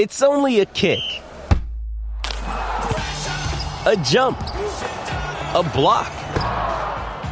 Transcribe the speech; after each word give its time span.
It's 0.00 0.22
only 0.22 0.60
a 0.60 0.64
kick, 0.64 1.02
a 2.24 3.96
jump, 4.04 4.38
a 4.40 5.68
block. 5.74 6.12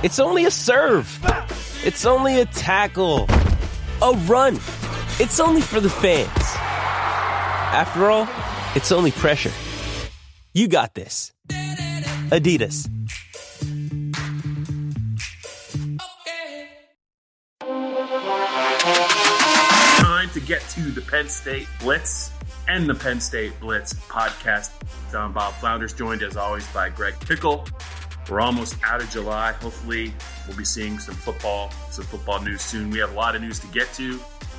It's 0.02 0.18
only 0.18 0.46
a 0.46 0.50
serve. 0.50 1.06
It's 1.84 2.04
only 2.04 2.40
a 2.40 2.44
tackle, 2.46 3.28
a 4.02 4.14
run. 4.26 4.56
It's 5.20 5.38
only 5.38 5.60
for 5.60 5.78
the 5.78 5.88
fans. 5.88 6.28
After 7.72 8.10
all, 8.10 8.28
it's 8.74 8.90
only 8.90 9.12
pressure. 9.12 9.52
You 10.52 10.66
got 10.66 10.92
this. 10.96 11.32
Adidas. 12.32 12.88
Time 20.00 20.30
to 20.30 20.40
get 20.40 20.62
to 20.70 20.80
the 20.90 21.02
Penn 21.02 21.28
State 21.28 21.68
Blitz 21.78 22.32
and 22.68 22.88
the 22.88 22.94
Penn 22.94 23.20
State 23.20 23.58
Blitz 23.60 23.94
podcast. 23.94 24.70
I'm 25.14 25.32
Bob 25.32 25.54
Flounders, 25.54 25.92
joined 25.92 26.22
as 26.22 26.36
always 26.36 26.66
by 26.68 26.88
Greg 26.88 27.14
Pickel. 27.20 27.66
We're 28.28 28.40
almost 28.40 28.76
out 28.84 29.00
of 29.00 29.08
July. 29.10 29.52
Hopefully, 29.52 30.12
we'll 30.46 30.56
be 30.56 30.64
seeing 30.64 30.98
some 30.98 31.14
football, 31.14 31.70
some 31.90 32.04
football 32.04 32.42
news 32.42 32.62
soon. 32.62 32.90
We 32.90 32.98
have 32.98 33.12
a 33.12 33.14
lot 33.14 33.36
of 33.36 33.42
news 33.42 33.60
to 33.60 33.66
get 33.68 33.92
to 33.94 34.18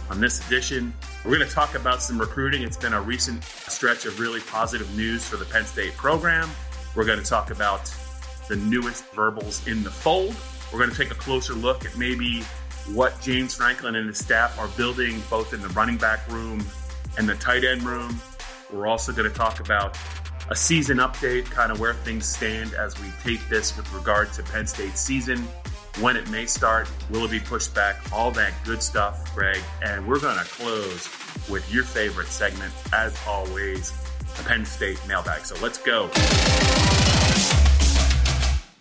on 0.10 0.22
this 0.22 0.46
edition. 0.48 0.94
We're 1.26 1.36
going 1.36 1.48
to 1.48 1.54
talk 1.54 1.76
about 1.76 2.02
some 2.02 2.18
recruiting. 2.18 2.64
It's 2.64 2.78
been 2.78 2.94
a 2.94 3.02
recent 3.02 3.44
stretch 3.44 4.06
of 4.06 4.20
really 4.20 4.40
positive 4.40 4.96
news 4.96 5.26
for 5.28 5.36
the 5.36 5.46
Penn 5.46 5.66
State 5.66 5.94
program. 5.98 6.50
We're 6.96 7.06
going 7.06 7.20
to 7.20 7.26
talk 7.26 7.52
about 7.52 7.94
the 8.48 8.56
newest 8.56 9.06
verbals 9.12 9.68
in 9.68 9.84
the 9.84 9.92
fold. 9.92 10.34
We're 10.72 10.80
going 10.80 10.92
to 10.92 10.98
take 10.98 11.12
a 11.12 11.16
closer 11.16 11.54
look 11.54 11.86
at 11.86 11.98
maybe 11.98 12.42
what 12.94 13.20
James 13.22 13.54
Franklin 13.54 13.96
and 13.96 14.08
his 14.08 14.18
staff 14.18 14.58
are 14.58 14.70
building 14.78 15.22
both 15.30 15.54
in 15.54 15.62
the 15.62 15.68
running 15.70 15.98
back 15.98 16.26
room 16.32 16.66
and 17.18 17.28
the 17.28 17.36
tight 17.36 17.64
end 17.64 17.84
room. 17.84 18.20
We're 18.72 18.88
also 18.88 19.12
going 19.12 19.30
to 19.30 19.36
talk 19.36 19.60
about 19.60 19.98
a 20.50 20.56
season 20.56 20.98
update, 20.98 21.46
kind 21.46 21.72
of 21.72 21.80
where 21.80 21.94
things 21.94 22.26
stand 22.26 22.74
as 22.74 23.00
we 23.00 23.08
tape 23.22 23.42
this 23.50 23.76
with 23.76 23.92
regard 23.94 24.32
to 24.34 24.44
Penn 24.44 24.66
State's 24.66 25.00
season, 25.00 25.46
when 26.00 26.16
it 26.16 26.30
may 26.30 26.46
start, 26.46 26.90
will 27.10 27.26
it 27.26 27.32
be 27.32 27.40
pushed 27.40 27.74
back, 27.74 27.98
all 28.14 28.32
that 28.32 28.54
good 28.64 28.84
stuff, 28.84 29.34
Greg. 29.34 29.60
And 29.82 30.08
we're 30.08 30.20
going 30.20 30.38
to 30.38 30.46
close 30.46 31.10
with 31.50 31.70
your 31.74 31.84
favorite 31.84 32.28
segment, 32.28 32.72
as 32.94 33.18
always, 33.28 33.92
the 34.38 34.44
Penn 34.44 34.64
State 34.66 35.00
mailbag. 35.08 35.44
So 35.44 35.56
let's 35.62 35.80
go. 35.80 36.10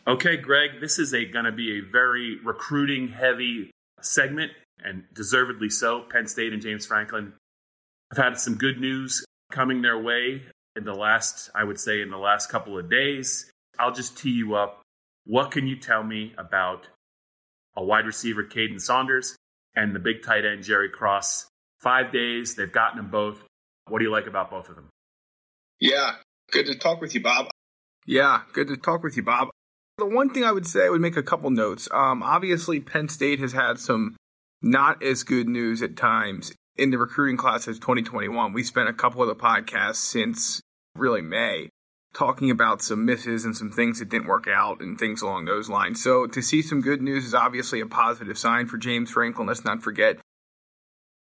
Okay, 0.07 0.37
Greg, 0.37 0.81
this 0.81 0.99
is 0.99 1.13
going 1.13 1.47
to 1.47 1.53
be 1.53 1.79
a 1.79 1.81
very 1.81 2.39
recruiting 2.45 3.09
heavy 3.09 3.71
segment, 4.03 4.53
and 4.85 5.05
deservedly 5.15 5.71
so. 5.71 6.03
Penn 6.11 6.27
State 6.27 6.53
and 6.53 6.63
James 6.63 6.87
Franklin 6.87 7.33
have 8.15 8.25
had 8.25 8.39
some 8.39 8.57
good 8.57 8.81
news 8.81 9.25
coming 9.51 9.83
their 9.83 9.99
way 9.99 10.43
in 10.77 10.85
the 10.85 10.95
last, 10.95 11.51
I 11.55 11.65
would 11.65 11.81
say, 11.81 12.01
in 12.01 12.11
the 12.11 12.19
last 12.19 12.51
couple 12.51 12.79
of 12.79 12.91
days. 12.91 13.51
I'll 13.79 13.93
just 13.93 14.17
tee 14.17 14.31
you 14.31 14.55
up. 14.55 14.83
What 15.25 15.51
can 15.51 15.67
you 15.67 15.77
tell 15.77 16.03
me 16.03 16.35
about 16.39 16.89
a 17.77 17.85
wide 17.85 18.07
receiver, 18.07 18.45
Caden 18.45 18.81
Saunders, 18.81 19.37
and 19.75 19.95
the 19.95 19.99
big 19.99 20.23
tight 20.23 20.45
end, 20.45 20.63
Jerry 20.63 20.89
Cross? 20.89 21.47
Five 21.81 22.13
days, 22.13 22.55
they've 22.55 22.73
gotten 22.73 22.97
them 22.97 23.11
both. 23.11 23.43
What 23.89 23.99
do 23.99 24.05
you 24.05 24.11
like 24.11 24.27
about 24.27 24.51
both 24.51 24.69
of 24.69 24.77
them? 24.77 24.89
Yeah, 25.81 26.13
good 26.53 26.67
to 26.67 26.75
talk 26.75 27.01
with 27.01 27.15
you, 27.15 27.23
Bob. 27.23 27.51
Yeah, 28.07 28.43
good 28.53 28.69
to 28.69 28.77
talk 28.77 29.03
with 29.03 29.17
you, 29.17 29.23
Bob. 29.23 29.49
The 29.99 30.07
one 30.07 30.33
thing 30.33 30.45
I 30.45 30.53
would 30.53 30.67
say, 30.67 30.87
I 30.87 30.91
would 30.91 31.01
make 31.01 31.17
a 31.17 31.23
couple 31.23 31.51
notes. 31.51 31.89
Um, 31.93 32.23
obviously, 32.23 32.81
Penn 32.81 33.09
State 33.09 33.41
has 33.41 33.53
had 33.53 33.79
some 33.79 34.17
not 34.63 35.03
as 35.03 35.23
good 35.23 35.49
news 35.49 35.83
at 35.83 35.97
times 35.97 36.53
in 36.77 36.91
the 36.91 36.99
recruiting 36.99 37.37
class 37.37 37.67
of 37.67 37.77
2021. 37.77 38.53
We 38.53 38.63
spent 38.63 38.89
a 38.89 38.93
couple 38.93 39.23
of 39.23 39.29
the 39.29 39.35
podcasts 39.35 39.97
since 39.97 40.61
really 40.95 41.23
May 41.23 41.71
talking 42.15 42.51
about 42.51 42.81
some 42.81 43.05
misses 43.05 43.45
and 43.45 43.55
some 43.55 43.71
things 43.71 43.99
that 43.99 44.09
didn't 44.09 44.27
work 44.27 44.47
out 44.49 44.81
and 44.81 44.99
things 44.99 45.21
along 45.21 45.45
those 45.45 45.69
lines. 45.69 46.03
So 46.03 46.27
to 46.27 46.41
see 46.41 46.63
some 46.63 46.81
good 46.81 47.03
news 47.03 47.27
is 47.27 47.35
obviously 47.35 47.81
a 47.81 47.87
positive 47.87 48.39
sign 48.39 48.67
for 48.67 48.79
James 48.79 49.11
Franklin. 49.11 49.47
Let's 49.47 49.65
not 49.65 49.83
forget 49.83 50.19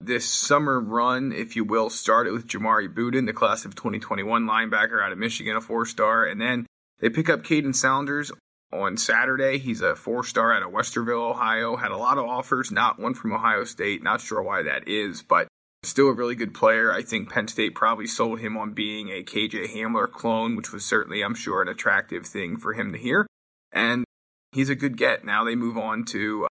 this 0.00 0.28
summer 0.28 0.80
run, 0.80 1.32
if 1.32 1.56
you 1.56 1.64
will, 1.64 1.90
started 1.90 2.32
with 2.32 2.46
Jamari 2.46 2.92
Buddin, 2.92 3.26
the 3.26 3.32
class 3.32 3.64
of 3.64 3.74
2021 3.74 4.44
linebacker 4.44 5.02
out 5.02 5.12
of 5.12 5.18
Michigan, 5.18 5.56
a 5.56 5.60
four 5.60 5.84
star, 5.86 6.24
and 6.24 6.40
then 6.40 6.66
they 7.00 7.10
pick 7.10 7.28
up 7.28 7.42
Caden 7.42 7.74
Saunders 7.74 8.30
on 8.74 8.96
Saturday. 8.96 9.58
He's 9.58 9.80
a 9.80 9.94
four 9.94 10.24
star 10.24 10.52
out 10.52 10.62
of 10.62 10.72
Westerville, 10.72 11.30
Ohio. 11.30 11.76
Had 11.76 11.92
a 11.92 11.96
lot 11.96 12.18
of 12.18 12.24
offers, 12.24 12.70
not 12.70 12.98
one 12.98 13.14
from 13.14 13.32
Ohio 13.32 13.64
State. 13.64 14.02
Not 14.02 14.20
sure 14.20 14.42
why 14.42 14.62
that 14.62 14.88
is, 14.88 15.22
but 15.22 15.48
still 15.84 16.08
a 16.08 16.14
really 16.14 16.34
good 16.34 16.54
player. 16.54 16.92
I 16.92 17.02
think 17.02 17.30
Penn 17.30 17.48
State 17.48 17.74
probably 17.74 18.06
sold 18.06 18.40
him 18.40 18.56
on 18.56 18.72
being 18.72 19.08
a 19.08 19.22
KJ 19.22 19.74
Hamler 19.74 20.10
clone, 20.10 20.56
which 20.56 20.72
was 20.72 20.84
certainly, 20.84 21.22
I'm 21.22 21.34
sure, 21.34 21.62
an 21.62 21.68
attractive 21.68 22.26
thing 22.26 22.56
for 22.56 22.72
him 22.72 22.92
to 22.92 22.98
hear. 22.98 23.26
And 23.72 24.04
he's 24.52 24.70
a 24.70 24.74
good 24.74 24.96
get. 24.96 25.24
Now 25.24 25.44
they 25.44 25.54
move 25.54 25.76
on 25.76 26.04
to, 26.06 26.44
uh, 26.44 26.48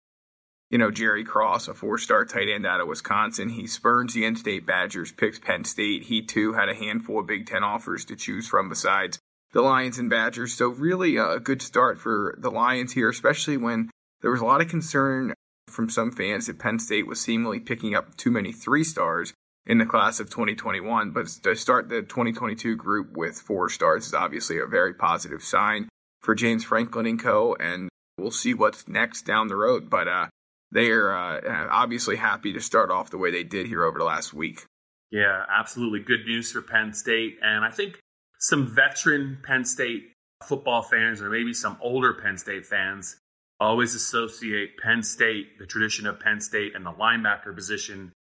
you 0.69 0.78
know, 0.78 0.91
Jerry 0.91 1.24
Cross, 1.24 1.68
a 1.68 1.74
four 1.74 1.97
star 1.97 2.25
tight 2.25 2.50
end 2.50 2.66
out 2.66 2.81
of 2.81 2.88
Wisconsin. 2.88 3.50
He 3.50 3.68
spurns 3.68 4.13
the 4.13 4.25
in 4.25 4.36
state 4.36 4.66
Badgers, 4.66 5.12
picks 5.12 5.40
Penn 5.40 5.63
State. 5.63 6.03
He 6.03 6.22
too 6.22 6.53
had 6.53 6.69
a 6.69 6.75
handful 6.75 7.19
of 7.19 7.28
Big 7.28 7.47
Ten 7.47 7.63
offers 7.63 8.06
to 8.06 8.16
choose 8.16 8.47
from 8.47 8.69
besides 8.69 9.19
the 9.54 9.62
Lions 9.62 9.98
and 9.98 10.10
Badgers. 10.10 10.54
So 10.54 10.68
really 10.70 11.18
a 11.18 11.40
good 11.40 11.62
start 11.62 12.00
for 12.00 12.38
the 12.40 12.52
Lions 12.52 12.94
here, 12.94 13.10
especially 13.10 13.58
when 13.58 13.90
there 14.22 14.32
was 14.32 14.42
a 14.42 14.46
lot 14.46 14.62
of 14.62 14.68
concern 14.68 15.34
from 15.68 15.90
some 15.90 16.12
fans 16.12 16.48
that 16.48 16.60
Penn 16.60 16.80
State 16.80 17.08
was 17.08 17.22
seemingly 17.22 17.60
picking 17.60 17.96
up 17.96 18.16
too 18.18 18.32
many 18.32 18.52
three 18.52 18.84
stars 18.84 19.34
in 19.66 19.78
the 19.78 19.86
class 19.86 20.20
of 20.20 20.30
2021. 20.30 21.12
But 21.12 21.28
to 21.44 21.56
start 21.56 21.90
the 21.90 22.02
2022 22.02 22.76
group 22.76 23.16
with 23.16 23.40
four 23.40 23.70
stars 23.70 24.08
is 24.08 24.14
obviously 24.14 24.60
a 24.60 24.66
very 24.66 24.94
positive 24.94 25.44
sign 25.44 25.90
for 26.22 26.36
James 26.36 26.64
Franklin 26.64 27.06
and 27.06 27.22
co. 27.22 27.56
And 27.60 27.90
we'll 28.18 28.31
see 28.31 28.54
what's 28.54 28.88
next 28.88 29.24
down 29.24 29.48
the 29.48 29.56
road. 29.56 29.90
But 29.90 30.08
uh, 30.08 30.28
they 30.72 30.90
are 30.90 31.14
uh, 31.14 31.68
obviously 31.72 32.18
happy 32.18 32.54
to 32.54 32.60
start 32.60 32.92
off 32.92 33.12
the 33.12 33.18
way 33.18 33.31
they 33.31 33.44
did 33.44 33.68
here 33.68 33.84
over 33.84 34.00
the 34.00 34.06
last 34.06 34.34
week. 34.34 34.66
Yeah, 35.12 35.44
absolutely 35.50 36.02
good 36.02 36.26
news 36.26 36.52
for 36.52 36.62
Penn 36.62 36.94
State. 36.94 37.38
And 37.42 37.66
I 37.66 37.72
think 37.72 38.00
some 38.40 38.68
veteran 38.68 39.38
Penn 39.44 39.66
State 39.66 40.12
football 40.44 40.82
fans, 40.82 41.22
or 41.22 41.30
maybe 41.30 41.54
some 41.54 41.78
older 41.82 42.14
Penn 42.14 42.38
State 42.38 42.66
fans, 42.66 43.18
always 43.60 43.94
associate 43.94 44.78
Penn 44.78 45.04
State, 45.04 45.60
the 45.60 45.66
tradition 45.66 46.08
of 46.08 46.20
Penn 46.20 46.40
State, 46.40 46.76
and 46.76 46.86
the 46.86 46.92
linebacker 46.92 47.54
position. 47.54 48.14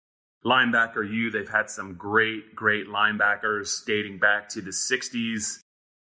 Linebacker 0.45 1.09
U, 1.09 1.31
they've 1.31 1.49
had 1.49 1.69
some 1.69 1.95
great, 1.95 2.55
great 2.55 2.87
linebackers 2.87 3.85
dating 3.85 4.19
back 4.19 4.49
to 4.51 4.61
the 4.61 4.71
60s, 4.71 5.59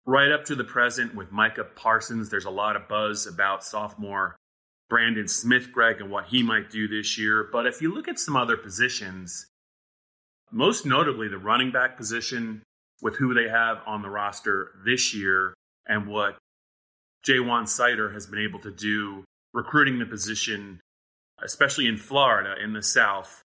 right 0.06 0.32
up 0.32 0.46
to 0.46 0.56
the 0.56 0.64
present 0.64 1.14
with 1.14 1.32
Micah 1.32 1.66
Parsons. 1.76 2.30
There's 2.30 2.46
a 2.46 2.50
lot 2.50 2.76
of 2.76 2.88
buzz 2.88 3.28
about 3.28 3.64
sophomore 3.64 4.36
Brandon 4.90 5.28
Smith, 5.28 5.72
Greg, 5.72 6.02
and 6.02 6.10
what 6.10 6.26
he 6.26 6.42
might 6.42 6.72
do 6.72 6.88
this 6.88 7.18
year. 7.18 7.48
But 7.52 7.68
if 7.68 7.82
you 7.82 7.94
look 7.94 8.08
at 8.08 8.18
some 8.18 8.36
other 8.36 8.58
positions, 8.58 9.46
most 10.52 10.86
notably 10.86 11.28
the 11.28 11.38
running 11.38 11.72
back 11.72 11.96
position, 11.96 12.64
with 13.02 13.16
who 13.16 13.34
they 13.34 13.50
have 13.50 13.80
on 13.86 14.02
the 14.02 14.10
roster 14.10 14.72
this 14.86 15.14
year 15.14 15.54
and 15.88 16.08
what 16.08 16.38
Ja'Juan 17.26 17.64
Seider 17.64 18.14
has 18.14 18.28
been 18.28 18.40
able 18.40 18.60
to 18.60 18.72
do 18.72 19.24
recruiting 19.54 20.00
the 20.00 20.06
position, 20.06 20.80
especially 21.44 21.88
in 21.88 21.98
Florida 21.98 22.56
in 22.62 22.74
the 22.74 22.84
South. 22.84 23.42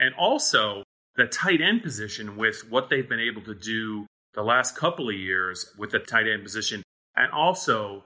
And 0.00 0.14
also 0.14 0.84
the 1.16 1.26
tight 1.26 1.60
end 1.60 1.82
position 1.82 2.36
with 2.36 2.70
what 2.70 2.88
they've 2.90 3.08
been 3.08 3.20
able 3.20 3.42
to 3.42 3.54
do 3.54 4.06
the 4.34 4.42
last 4.42 4.76
couple 4.76 5.08
of 5.08 5.14
years 5.14 5.72
with 5.76 5.90
the 5.90 5.98
tight 5.98 6.28
end 6.28 6.42
position. 6.42 6.82
And 7.16 7.32
also 7.32 8.04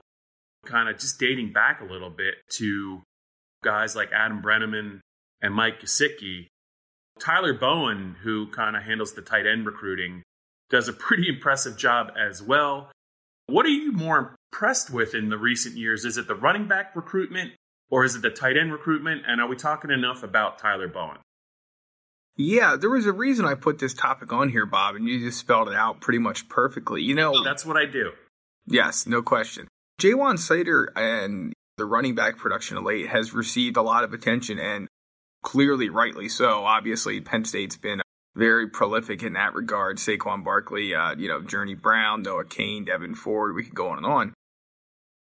kind 0.65 0.89
of 0.89 0.97
just 0.97 1.19
dating 1.19 1.53
back 1.53 1.81
a 1.81 1.85
little 1.85 2.09
bit 2.09 2.35
to 2.49 3.01
guys 3.63 3.95
like 3.95 4.11
Adam 4.11 4.41
Breneman 4.41 4.99
and 5.41 5.53
Mike 5.53 5.81
Gesicki. 5.81 6.47
Tyler 7.19 7.53
Bowen, 7.53 8.15
who 8.23 8.47
kind 8.47 8.75
of 8.75 8.83
handles 8.83 9.13
the 9.13 9.21
tight 9.21 9.45
end 9.45 9.65
recruiting, 9.67 10.23
does 10.73 10.87
a 10.87 10.93
pretty 10.93 11.29
impressive 11.29 11.77
job 11.77 12.11
as 12.19 12.41
well. 12.41 12.91
What 13.45 13.67
are 13.67 13.69
you 13.69 13.91
more 13.91 14.35
impressed 14.51 14.89
with 14.89 15.13
in 15.13 15.29
the 15.29 15.37
recent 15.37 15.77
years? 15.77 16.03
Is 16.03 16.17
it 16.17 16.27
the 16.27 16.33
running 16.33 16.67
back 16.67 16.95
recruitment 16.95 17.51
or 17.91 18.03
is 18.03 18.15
it 18.15 18.23
the 18.23 18.31
tight 18.31 18.57
end 18.57 18.73
recruitment? 18.73 19.21
And 19.27 19.39
are 19.39 19.47
we 19.47 19.55
talking 19.55 19.91
enough 19.91 20.23
about 20.23 20.57
Tyler 20.57 20.87
Bowen? 20.87 21.17
Yeah, 22.35 22.75
there 22.75 22.89
was 22.89 23.05
a 23.05 23.11
reason 23.11 23.45
I 23.45 23.53
put 23.53 23.77
this 23.77 23.93
topic 23.93 24.33
on 24.33 24.49
here, 24.49 24.65
Bob, 24.65 24.95
and 24.95 25.07
you 25.07 25.19
just 25.19 25.37
spelled 25.37 25.67
it 25.67 25.75
out 25.75 26.01
pretty 26.01 26.17
much 26.17 26.49
perfectly. 26.49 27.03
You 27.03 27.13
know, 27.13 27.43
that's 27.43 27.63
what 27.63 27.77
I 27.77 27.85
do. 27.85 28.11
Yes, 28.65 29.05
no 29.05 29.21
question. 29.21 29.67
Ja'Juan 30.01 30.39
Seider 30.39 30.87
and 30.95 31.53
the 31.77 31.85
running 31.85 32.15
back 32.15 32.37
production 32.37 32.77
of 32.77 32.83
late 32.83 33.09
has 33.09 33.31
received 33.31 33.77
a 33.77 33.83
lot 33.83 34.03
of 34.03 34.11
attention 34.11 34.57
and 34.57 34.87
clearly 35.43 35.89
rightly 35.89 36.29
so. 36.29 36.65
Obviously, 36.65 37.21
Penn 37.21 37.45
State's 37.45 37.77
been 37.77 38.01
very 38.35 38.67
prolific 38.67 39.23
in 39.23 39.33
that 39.33 39.53
regard. 39.53 39.97
Saquon 39.97 40.43
Barkley, 40.43 40.95
uh, 40.95 41.15
you 41.15 41.27
know, 41.27 41.41
Journey 41.41 41.75
Brown, 41.75 42.23
Noah 42.23 42.45
Cain, 42.45 42.85
Devyn 42.85 43.15
Ford, 43.15 43.55
we 43.55 43.63
could 43.63 43.75
go 43.75 43.89
on 43.89 43.97
and 43.97 44.05
on. 44.05 44.33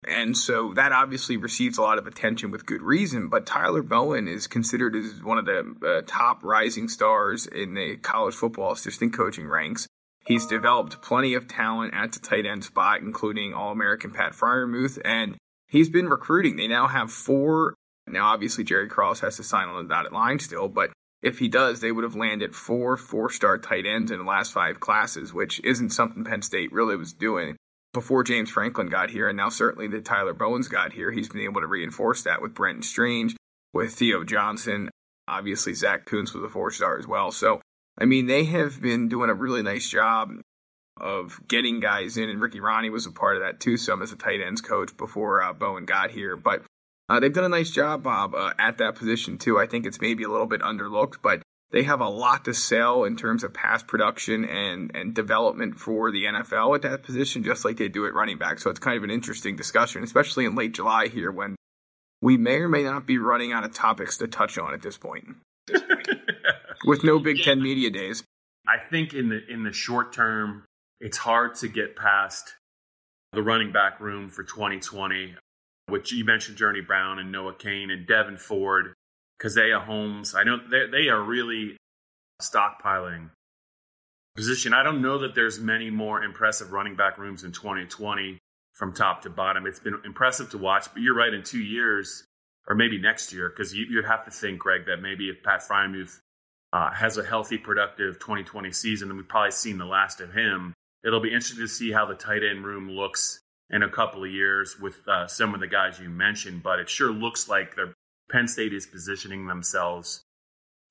And 0.06 0.37
so 0.37 0.75
that 0.75 0.90
obviously 0.90 1.37
receives 1.37 1.78
a 1.78 1.82
lot 1.82 1.99
of 1.99 2.06
attention 2.06 2.50
with 2.50 2.66
good 2.66 2.82
reason. 2.82 3.28
But 3.28 3.46
Tyler 3.46 3.82
Bowen 3.82 4.26
is 4.26 4.46
considered 4.49 4.96
as 4.96 5.22
one 5.22 5.38
of 5.38 5.46
the 5.46 5.75
uh, 5.87 6.02
top 6.06 6.43
rising 6.43 6.88
stars 6.88 7.46
in 7.46 7.75
the 7.75 7.96
college 7.96 8.34
football 8.34 8.72
assistant 8.72 9.14
coaching 9.14 9.46
ranks. 9.46 9.87
He's 10.25 10.46
developed 10.46 11.02
plenty 11.02 11.34
of 11.34 11.49
talent 11.49 11.94
at 11.94 12.12
the 12.12 12.20
tight 12.20 12.46
end 12.46 12.64
spot, 12.64 13.00
including 13.00 13.54
All 13.54 13.72
American 13.72 14.12
Pat 14.12 14.32
Freiermuth, 14.32 14.99
and 15.04 15.37
he's 15.69 15.88
been 15.88 16.08
recruiting. 16.08 16.56
They 16.56 16.69
now 16.69 16.87
have 16.87 17.10
four. 17.10 17.75
Now, 18.06 18.26
obviously, 18.26 18.64
Jerry 18.64 18.88
Cross 18.88 19.20
has 19.20 19.37
to 19.37 19.44
sign 19.44 19.69
on 19.69 19.82
the 19.82 19.88
dotted 19.88 20.12
line 20.12 20.38
still, 20.38 20.69
but 20.69 20.90
if 21.23 21.39
he 21.39 21.49
does, 21.49 21.81
they 21.81 21.93
would 21.93 22.05
have 22.05 22.17
landed 22.17 22.55
four 22.55 22.97
four 22.97 23.31
star 23.31 23.59
tight 23.59 23.87
ends 23.87 24.11
in 24.11 24.19
the 24.19 24.25
last 24.25 24.53
five 24.53 24.81
classes, 24.81 25.33
which 25.33 25.61
isn't 25.65 25.91
something 25.91 26.25
Penn 26.25 26.43
State 26.43 26.73
really 26.73 26.97
was 26.97 27.13
doing 27.13 27.57
before 27.93 28.25
James 28.25 28.51
Franklin 28.51 28.89
got 28.89 29.11
here, 29.11 29.29
and 29.29 29.37
now 29.37 29.51
certainly 29.51 29.87
that 29.89 30.05
Tyler 30.05 30.33
Bowens 30.33 30.69
got 30.69 30.93
here, 30.93 31.11
he's 31.11 31.29
been 31.29 31.43
able 31.43 31.61
to 31.61 31.67
reinforce 31.67 32.23
that 32.23 32.41
with 32.41 32.55
Brenton 32.55 32.83
Strange, 32.83 33.37
with 33.73 33.93
Theo 33.93 34.25
Johnson. 34.25 34.89
Obviously, 35.29 35.75
Zach 35.75 36.07
Kuntz 36.07 36.35
was 36.35 36.43
a 36.43 36.49
four 36.49 36.71
star 36.71 36.99
as 36.99 37.07
well. 37.07 37.31
So, 37.31 37.61
I 37.99 38.07
mean, 38.07 38.27
they 38.27 38.45
have 38.45 38.81
been 38.81 39.09
doing 39.09 39.31
a 39.31 39.35
really 39.35 39.63
nice 39.63 39.89
job 39.89 40.33
of 40.97 41.41
getting 41.49 41.81
guys 41.81 42.17
in, 42.17 42.29
and 42.29 42.41
Ricky 42.41 42.61
Rahne 42.61 42.91
was 42.91 43.07
a 43.07 43.13
part 43.13 43.37
of 43.37 43.43
that 43.43 43.61
too, 43.61 43.77
some 43.77 44.03
as 44.03 44.13
a 44.13 44.17
tight 44.17 44.41
ends 44.41 44.61
coach 44.61 44.97
before 44.97 45.43
uh, 45.43 45.53
Bowen 45.53 45.85
got 45.85 46.11
here. 46.11 46.37
But 46.37 46.63
uh, 47.12 47.20
they've 47.20 47.32
done 47.32 47.44
a 47.44 47.49
nice 47.49 47.70
job, 47.70 48.03
Bob, 48.03 48.35
uh, 48.35 48.55
at 48.59 48.79
that 48.79 48.94
position 48.94 49.37
too. 49.37 49.59
I 49.59 49.67
think 49.67 49.85
it's 49.85 50.00
maybe 50.00 50.25
a 50.25 50.31
little 50.31 50.47
bit 50.47 50.62
underlooked, 50.62 51.17
but 51.23 51.43
they 51.70 51.82
have 51.82 52.00
a 52.00 52.09
lot 52.09 52.47
to 52.47 52.55
sell 52.55 53.05
in 53.05 53.17
terms 53.17 53.44
of 53.44 53.53
pass 53.53 53.82
production 53.82 54.47
and, 54.47 54.91
and 54.94 55.14
development 55.14 55.79
for 55.79 56.11
the 56.11 56.25
NFL 56.25 56.75
at 56.75 56.81
that 56.82 57.03
position, 57.03 57.44
just 57.44 57.67
like 57.67 57.76
they 57.76 57.88
do 57.88 58.06
at 58.06 58.14
running 58.14 58.38
back. 58.38 58.61
So 58.61 58.70
it's 58.70 58.79
kind 58.79 58.97
of 58.97 59.05
an 59.05 59.11
interesting 59.11 59.56
discussion, 59.56 60.03
especially 60.03 60.47
in 60.47 60.55
late 60.55 60.73
July 60.73 61.09
here 61.09 61.31
when 61.31 61.55
we 62.23 62.38
may 62.38 62.56
or 62.56 62.69
may 62.69 62.82
not 62.82 63.06
be 63.06 63.19
running 63.19 63.53
out 63.53 63.64
of 63.64 63.75
topics 63.75 64.17
to 64.19 64.26
touch 64.26 64.56
on 64.56 64.73
at 64.73 64.81
this 64.81 64.97
point. 64.97 65.37
With 66.87 67.05
no 67.05 67.19
Big 67.19 67.43
Ten 67.43 67.62
media 67.62 67.91
days. 67.91 68.25
I 68.67 68.79
think 68.91 69.12
in 69.12 69.29
the 69.29 69.41
in 69.49 69.64
the 69.64 69.73
short 69.73 70.14
term, 70.14 70.64
it's 70.99 71.19
hard 71.19 71.56
to 71.56 71.69
get 71.69 71.94
past 71.94 72.55
the 73.32 73.43
running 73.43 73.70
back 73.70 74.00
room 74.00 74.29
for 74.29 74.44
2020, 74.44 75.35
which 75.88 76.12
you 76.12 76.25
mentioned 76.25 76.56
Journey 76.56 76.81
Brown 76.81 77.19
and 77.19 77.32
Noah 77.32 77.55
Cain 77.55 77.90
and 77.90 78.06
Devyn 78.06 78.38
Ford 78.38 78.94
Caziah 79.43 79.84
Holmes. 79.84 80.34
I 80.34 80.44
know 80.44 80.58
they, 80.70 81.08
are 81.08 81.20
really 81.20 81.76
stockpiling 82.40 83.31
position. 84.37 84.73
I 84.73 84.82
don't 84.82 85.02
know 85.02 85.19
that 85.19 85.34
there's 85.34 85.58
many 85.58 85.90
more 85.90 86.23
impressive 86.23 86.73
running 86.73 86.96
back 86.96 87.19
rooms 87.19 87.44
in 87.44 87.52
2020 87.52 88.38
from 88.73 88.94
top 88.94 89.23
to 89.23 89.31
bottom. 89.31 89.67
It's 89.67 89.81
been 89.81 90.00
impressive 90.05 90.50
to 90.50 90.58
watch, 90.58 90.87
but 90.93 91.02
you're 91.02 91.14
right. 91.14 91.32
In 91.32 91.43
two 91.43 91.61
years, 91.61 92.25
or 92.69 92.75
maybe 92.75 92.99
next 92.99 93.32
year, 93.32 93.49
because 93.49 93.75
you, 93.75 93.87
would 93.96 94.06
have 94.06 94.25
to 94.25 94.31
think, 94.31 94.61
Greg, 94.61 94.87
that 94.87 95.02
maybe 95.02 95.28
if 95.28 95.43
Pat 95.43 95.62
Freiermuth 95.69 96.20
uh, 96.73 96.90
has 96.90 97.19
a 97.19 97.25
healthy, 97.25 97.58
productive 97.58 98.19
2020 98.19 98.73
season, 98.73 99.11
and 99.11 99.19
we've 99.19 99.28
probably 99.28 99.50
seen 99.50 99.78
the 99.78 99.85
last 99.85 100.20
of 100.20 100.32
him. 100.32 100.73
It'll 101.05 101.20
be 101.20 101.32
interesting 101.32 101.58
to 101.58 101.69
see 101.69 101.90
how 101.90 102.06
the 102.06 102.14
tight 102.14 102.43
end 102.43 102.64
room 102.64 102.90
looks 102.90 103.40
in 103.73 103.83
a 103.83 103.89
couple 103.89 104.23
of 104.23 104.31
years 104.31 104.79
with 104.79 104.97
uh, 105.09 105.27
some 105.27 105.55
of 105.55 105.61
the 105.61 105.67
guys 105.67 105.99
you 105.99 106.09
mentioned, 106.09 106.63
but 106.63 106.79
it 106.79 106.89
sure 106.89 107.11
looks 107.11 107.49
like 107.49 107.75
Penn 108.31 108.47
State 108.47 108.75
is 108.75 108.87
positioning 108.87 109.47
themselves 109.47 110.23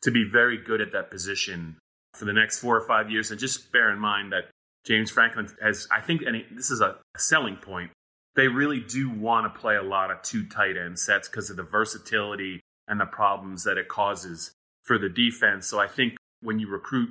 to 0.02 0.12
be 0.12 0.24
very 0.24 0.58
good 0.58 0.82
at 0.82 0.92
that 0.92 1.12
position 1.12 1.78
for 2.16 2.26
the 2.26 2.34
next 2.34 2.60
four 2.60 2.76
or 2.76 2.88
five 2.88 3.12
years. 3.12 3.30
And 3.30 3.40
just 3.40 3.72
bear 3.72 3.92
in 3.92 4.00
mind 4.00 4.32
that 4.32 4.46
James 4.86 5.12
Franklin 5.12 5.48
has, 5.62 5.88
I 5.92 6.02
think, 6.02 6.24
and 6.24 6.44
this 6.52 6.72
is 6.72 6.82
a 6.82 6.98
selling 7.18 7.58
point. 7.58 7.92
They 8.36 8.48
really 8.48 8.80
do 8.80 9.10
want 9.10 9.54
to 9.54 9.60
play 9.60 9.76
a 9.76 9.84
lot 9.84 10.10
of 10.10 10.22
two 10.24 10.48
tight 10.48 10.78
end 10.78 10.98
sets 10.98 11.28
because 11.28 11.50
of 11.50 11.58
the 11.58 11.64
versatility 11.64 12.62
and 12.88 13.00
the 13.00 13.06
problems 13.06 13.64
that 13.66 13.78
it 13.78 13.90
causes 13.90 14.52
for 14.84 14.98
the 14.98 15.10
defense. 15.10 15.68
So 15.68 15.80
I 15.80 15.88
think 15.88 16.16
when 16.42 16.58
you 16.58 16.68
recruit 16.68 17.10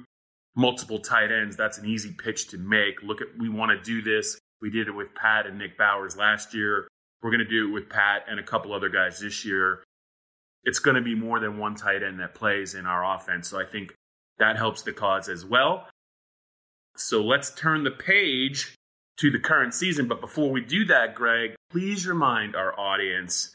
multiple 0.56 0.98
tight 0.98 1.30
ends, 1.30 1.56
that's 1.56 1.78
an 1.78 1.86
easy 1.86 2.12
pitch 2.12 2.48
to 2.48 2.58
make. 2.58 3.02
Look 3.02 3.20
at, 3.20 3.28
we 3.38 3.48
want 3.48 3.70
to 3.70 3.80
do 3.80 4.02
this. 4.02 4.39
We 4.60 4.70
did 4.70 4.88
it 4.88 4.92
with 4.92 5.14
Pat 5.14 5.46
and 5.46 5.58
Nick 5.58 5.78
Bowers 5.78 6.16
last 6.16 6.54
year. 6.54 6.88
We're 7.22 7.30
going 7.30 7.44
to 7.44 7.44
do 7.44 7.68
it 7.68 7.72
with 7.72 7.88
Pat 7.88 8.24
and 8.28 8.40
a 8.40 8.42
couple 8.42 8.72
other 8.72 8.88
guys 8.88 9.20
this 9.20 9.44
year 9.44 9.82
it's 10.64 10.78
going 10.78 10.96
to 10.96 11.02
be 11.02 11.14
more 11.14 11.40
than 11.40 11.58
one 11.58 11.74
tight 11.74 12.02
end 12.02 12.20
that 12.20 12.34
plays 12.34 12.74
in 12.74 12.86
our 12.86 13.16
offense. 13.16 13.48
So 13.48 13.58
I 13.58 13.64
think 13.64 13.94
that 14.38 14.56
helps 14.56 14.82
the 14.82 14.92
cause 14.92 15.28
as 15.28 15.44
well. 15.44 15.86
So 16.96 17.22
let's 17.22 17.54
turn 17.54 17.84
the 17.84 17.90
page 17.90 18.74
to 19.18 19.30
the 19.30 19.38
current 19.38 19.74
season. 19.74 20.08
But 20.08 20.20
before 20.20 20.50
we 20.50 20.60
do 20.60 20.84
that, 20.86 21.14
Greg, 21.14 21.54
please 21.70 22.06
remind 22.06 22.56
our 22.56 22.78
audience 22.78 23.54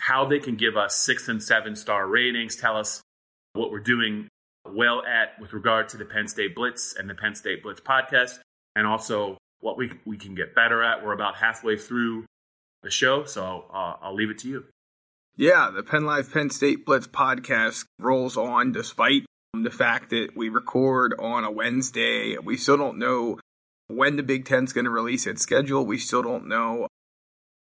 how 0.00 0.24
they 0.24 0.38
can 0.38 0.56
give 0.56 0.76
us 0.76 0.96
six 0.96 1.28
and 1.28 1.42
seven 1.42 1.76
star 1.76 2.06
ratings. 2.06 2.56
Tell 2.56 2.76
us 2.76 3.00
what 3.52 3.70
we're 3.70 3.80
doing 3.80 4.28
well 4.68 5.02
at 5.04 5.40
with 5.40 5.52
regard 5.52 5.88
to 5.90 5.96
the 5.96 6.04
Penn 6.04 6.26
State 6.26 6.54
Blitz 6.54 6.96
and 6.96 7.08
the 7.08 7.14
Penn 7.14 7.34
State 7.34 7.62
Blitz 7.62 7.80
podcast, 7.80 8.38
and 8.74 8.86
also 8.86 9.38
what 9.60 9.76
we, 9.76 9.92
we 10.04 10.16
can 10.16 10.34
get 10.34 10.54
better 10.54 10.82
at. 10.82 11.04
We're 11.04 11.12
about 11.12 11.36
halfway 11.36 11.76
through 11.76 12.24
the 12.82 12.90
show, 12.90 13.24
so 13.24 13.64
uh, 13.72 13.94
I'll 14.00 14.14
leave 14.14 14.30
it 14.30 14.38
to 14.38 14.48
you. 14.48 14.64
Yeah, 15.36 15.70
the 15.74 15.82
Penn 15.82 16.06
Live 16.06 16.32
Penn 16.32 16.50
State 16.50 16.86
Blitz 16.86 17.06
podcast 17.06 17.84
rolls 17.98 18.36
on 18.36 18.72
despite 18.72 19.26
the 19.52 19.70
fact 19.70 20.10
that 20.10 20.30
we 20.34 20.48
record 20.48 21.14
on 21.18 21.44
a 21.44 21.50
Wednesday. 21.50 22.36
We 22.38 22.56
still 22.56 22.76
don't 22.76 22.98
know 22.98 23.38
when 23.88 24.16
the 24.16 24.22
Big 24.22 24.44
Ten's 24.44 24.72
going 24.72 24.86
to 24.86 24.90
release 24.90 25.26
its 25.26 25.42
schedule. 25.42 25.84
We 25.84 25.98
still 25.98 26.22
don't 26.22 26.48
know 26.48 26.88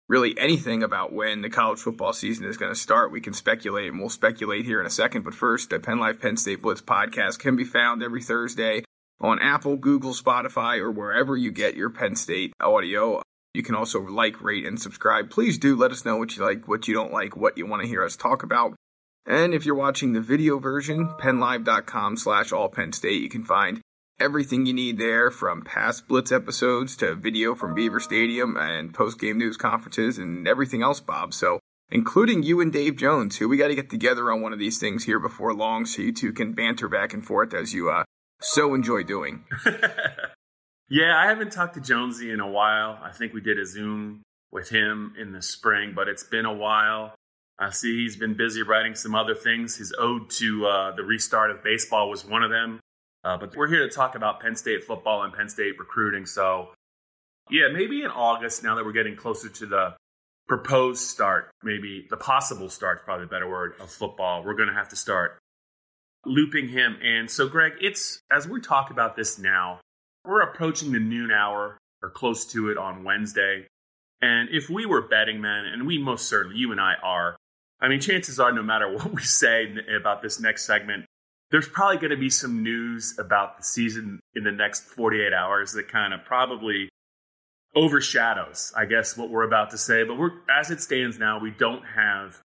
really 0.08 0.37
anything 0.38 0.82
about 0.82 1.12
when 1.12 1.43
the 1.43 1.49
college 1.49 1.78
football 1.78 2.12
season 2.12 2.46
is 2.46 2.56
going 2.56 2.73
to 2.73 2.78
start. 2.78 3.12
We 3.12 3.20
can 3.20 3.32
speculate, 3.32 3.90
and 3.90 3.99
we'll 3.99 4.08
speculate 4.08 4.64
here 4.64 4.81
in 4.81 4.87
a 4.87 4.90
second. 4.90 5.23
But 5.23 5.35
first, 5.35 5.70
the 5.70 5.78
Penn 5.78 5.99
Live 5.99 6.20
Penn 6.20 6.37
State 6.37 6.62
Blitz 6.62 6.82
podcast 6.82 7.38
can 7.38 7.56
be 7.56 7.64
found 7.64 8.02
every 8.02 8.23
Thursday 8.23 8.82
on 9.23 9.39
Apple, 9.41 9.77
Google, 9.77 10.13
Spotify, 10.13 10.79
or 10.79 10.91
wherever 10.91 11.37
you 11.37 11.53
get 11.53 11.77
your 11.77 11.91
Penn 11.91 12.17
State 12.17 12.53
audio. 12.61 13.23
You 13.55 13.63
can 13.63 13.75
also 13.75 14.01
like, 14.01 14.43
rate, 14.43 14.67
and 14.67 14.81
subscribe. 14.81 15.31
Please 15.31 15.59
do 15.59 15.77
let 15.77 15.93
us 15.93 16.05
know 16.05 16.17
what 16.17 16.37
you 16.37 16.45
like, 16.45 16.67
what 16.67 16.89
you 16.89 16.95
don't 16.95 17.13
like, 17.13 17.37
what 17.37 17.57
you 17.57 17.67
want 17.67 17.83
to 17.83 17.89
hear 17.89 18.05
us 18.05 18.17
talk 18.17 18.43
about. 18.43 18.75
And 19.27 19.55
if 19.55 19.65
you're 19.65 19.75
watching 19.75 20.13
the 20.13 20.21
video 20.21 20.59
version, 20.59 21.09
pennlive.com 21.21 22.17
slash 22.17 22.51
allpennstate, 22.51 23.21
you 23.21 23.29
can 23.29 23.45
find 23.45 23.81
everything 24.19 24.67
you 24.67 24.73
need 24.73 24.99
there 24.99 25.31
from 25.31 25.63
past 25.63 26.09
Blitz 26.09 26.33
episodes 26.33 26.97
to 26.97 27.15
video 27.15 27.55
from 27.55 27.75
Beaver 27.75 28.01
Stadium 28.01 28.57
and 28.57 28.93
post-game 28.93 29.39
news 29.39 29.57
conferences 29.57 30.19
and 30.19 30.49
everything 30.49 30.83
else, 30.83 31.01
Bob. 31.01 31.35
So, 31.35 31.61
including 31.91 32.43
you 32.43 32.61
and 32.61 32.73
Dave 32.73 32.97
Jones, 32.97 33.37
who 33.37 33.49
we 33.49 33.57
got 33.57 33.69
to 33.69 33.75
get 33.75 33.91
together 33.91 34.33
on 34.33 34.41
one 34.41 34.53
of 34.53 34.59
these 34.59 34.79
things 34.79 35.05
here 35.05 35.19
before 35.21 35.55
long 35.55 35.87
so 35.87 36.03
you 36.03 36.13
two 36.13 36.33
can 36.33 36.53
banter 36.53 36.89
back 36.89 37.13
and 37.13 37.25
forth 37.25 37.55
as 37.55 37.75
you 37.75 37.91
uh, 37.91 38.05
so 38.43 38.75
enjoy 38.75 39.03
doing. 39.03 39.44
Yeah, 40.93 41.16
I 41.16 41.28
haven't 41.28 41.52
talked 41.52 41.73
to 41.76 41.81
Jonesy 41.81 42.31
in 42.31 42.40
a 42.40 42.47
while. 42.47 42.99
I 43.02 43.12
think 43.12 43.33
we 43.33 43.40
did 43.40 43.59
a 43.59 43.64
Zoom 43.64 44.21
with 44.50 44.69
him 44.69 45.14
in 45.19 45.33
the 45.33 45.40
spring, 45.40 45.95
but 45.97 46.07
it's 46.07 46.23
been 46.23 46.45
a 46.45 46.52
while. 46.52 47.14
I 47.59 47.71
see 47.71 48.02
he's 48.02 48.16
been 48.16 48.35
busy 48.35 48.61
writing 48.61 48.95
some 48.95 49.14
other 49.14 49.35
things. 49.35 49.75
His 49.76 49.95
ode 49.99 50.28
to 50.33 50.66
uh, 50.66 50.95
the 50.95 51.02
restart 51.02 51.50
of 51.50 51.64
baseball 51.64 52.11
was 52.11 52.26
one 52.26 52.43
of 52.43 52.50
them. 52.50 52.78
Uh, 53.25 53.38
but 53.38 53.57
we're 53.57 53.69
here 53.69 53.88
to 53.88 53.95
talk 53.95 54.16
about 54.16 54.40
Penn 54.40 54.55
State 54.55 54.85
football 54.85 55.23
and 55.23 55.33
Penn 55.33 55.49
State 55.49 55.78
recruiting. 55.78 56.26
So, 56.26 56.75
yeah, 57.50 57.69
maybe 57.73 58.02
in 58.02 58.11
August, 58.11 58.62
now 58.62 58.75
that 58.75 58.85
we're 58.85 58.93
getting 58.93 59.16
closer 59.16 59.49
to 59.49 59.64
the 59.64 59.97
proposed 60.47 61.07
start, 61.07 61.50
maybe 61.62 62.07
the 62.11 62.19
possible 62.19 62.69
start, 62.69 62.99
is 62.99 63.05
probably 63.07 63.25
a 63.25 63.28
better 63.28 63.49
word, 63.49 63.76
of 63.81 63.90
football, 63.90 64.45
we're 64.45 64.57
going 64.57 64.69
to 64.69 64.75
have 64.75 64.90
to 64.90 64.97
start 64.97 65.38
looping 66.25 66.69
him 66.69 66.97
in. 67.02 67.29
So, 67.29 67.49
Greg, 67.49 67.73
it's 67.81 68.21
as 68.31 68.47
we 68.47 68.61
talk 68.61 68.91
about 68.91 69.17
this 69.17 69.38
now, 69.38 69.81
we're 70.25 70.43
approaching 70.43 70.93
the 70.93 71.00
noon 71.00 71.31
hour 71.31 71.79
or 72.02 72.11
close 72.11 72.47
to 72.52 72.71
it 72.71 72.79
on 72.79 73.05
Wednesday. 73.05 73.67
And 74.21 74.49
if 74.50 74.71
we 74.71 74.87
were 74.87 75.02
betting 75.02 75.41
men, 75.41 75.64
and 75.67 75.87
we 75.87 75.99
most 75.99 76.29
certainly, 76.29 76.59
you 76.59 76.71
and 76.73 76.81
I 76.81 76.95
are, 77.02 77.37
I 77.81 77.88
mean, 77.88 78.00
chances 78.00 78.38
are 78.38 78.52
no 78.52 78.62
matter 78.62 78.93
what 78.93 79.12
we 79.12 79.23
say 79.23 79.75
about 79.95 80.23
this 80.23 80.41
next 80.41 80.64
segment, 80.64 81.07
there's 81.50 81.69
probably 81.69 81.99
going 81.99 82.11
to 82.11 82.17
be 82.17 82.31
some 82.31 82.62
news 82.62 83.19
about 83.19 83.59
the 83.59 83.64
season 83.64 84.21
in 84.35 84.43
the 84.43 84.52
next 84.52 84.85
48 84.85 85.35
hours 85.35 85.73
that 85.73 85.88
kind 85.88 86.14
of 86.14 86.25
probably 86.25 86.88
overshadows, 87.75 88.73
I 88.76 88.87
guess, 88.87 89.17
what 89.17 89.29
we're 89.29 89.43
about 89.47 89.71
to 89.71 89.79
say. 89.79 90.05
But 90.05 90.19
we're, 90.19 90.31
as 90.50 90.71
it 90.71 90.81
stands 90.81 91.19
now, 91.19 91.41
we 91.41 91.50
don't 91.50 91.83
have, 91.85 92.41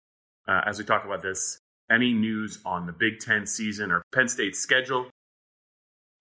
uh, 0.47 0.61
as 0.65 0.77
we 0.77 0.83
talk 0.83 1.05
about 1.05 1.21
this, 1.21 1.57
any 1.89 2.13
news 2.13 2.59
on 2.65 2.85
the 2.85 2.93
Big 2.93 3.19
Ten 3.19 3.45
season 3.45 3.91
or 3.91 4.03
Penn 4.13 4.27
State's 4.27 4.59
schedule 4.59 5.07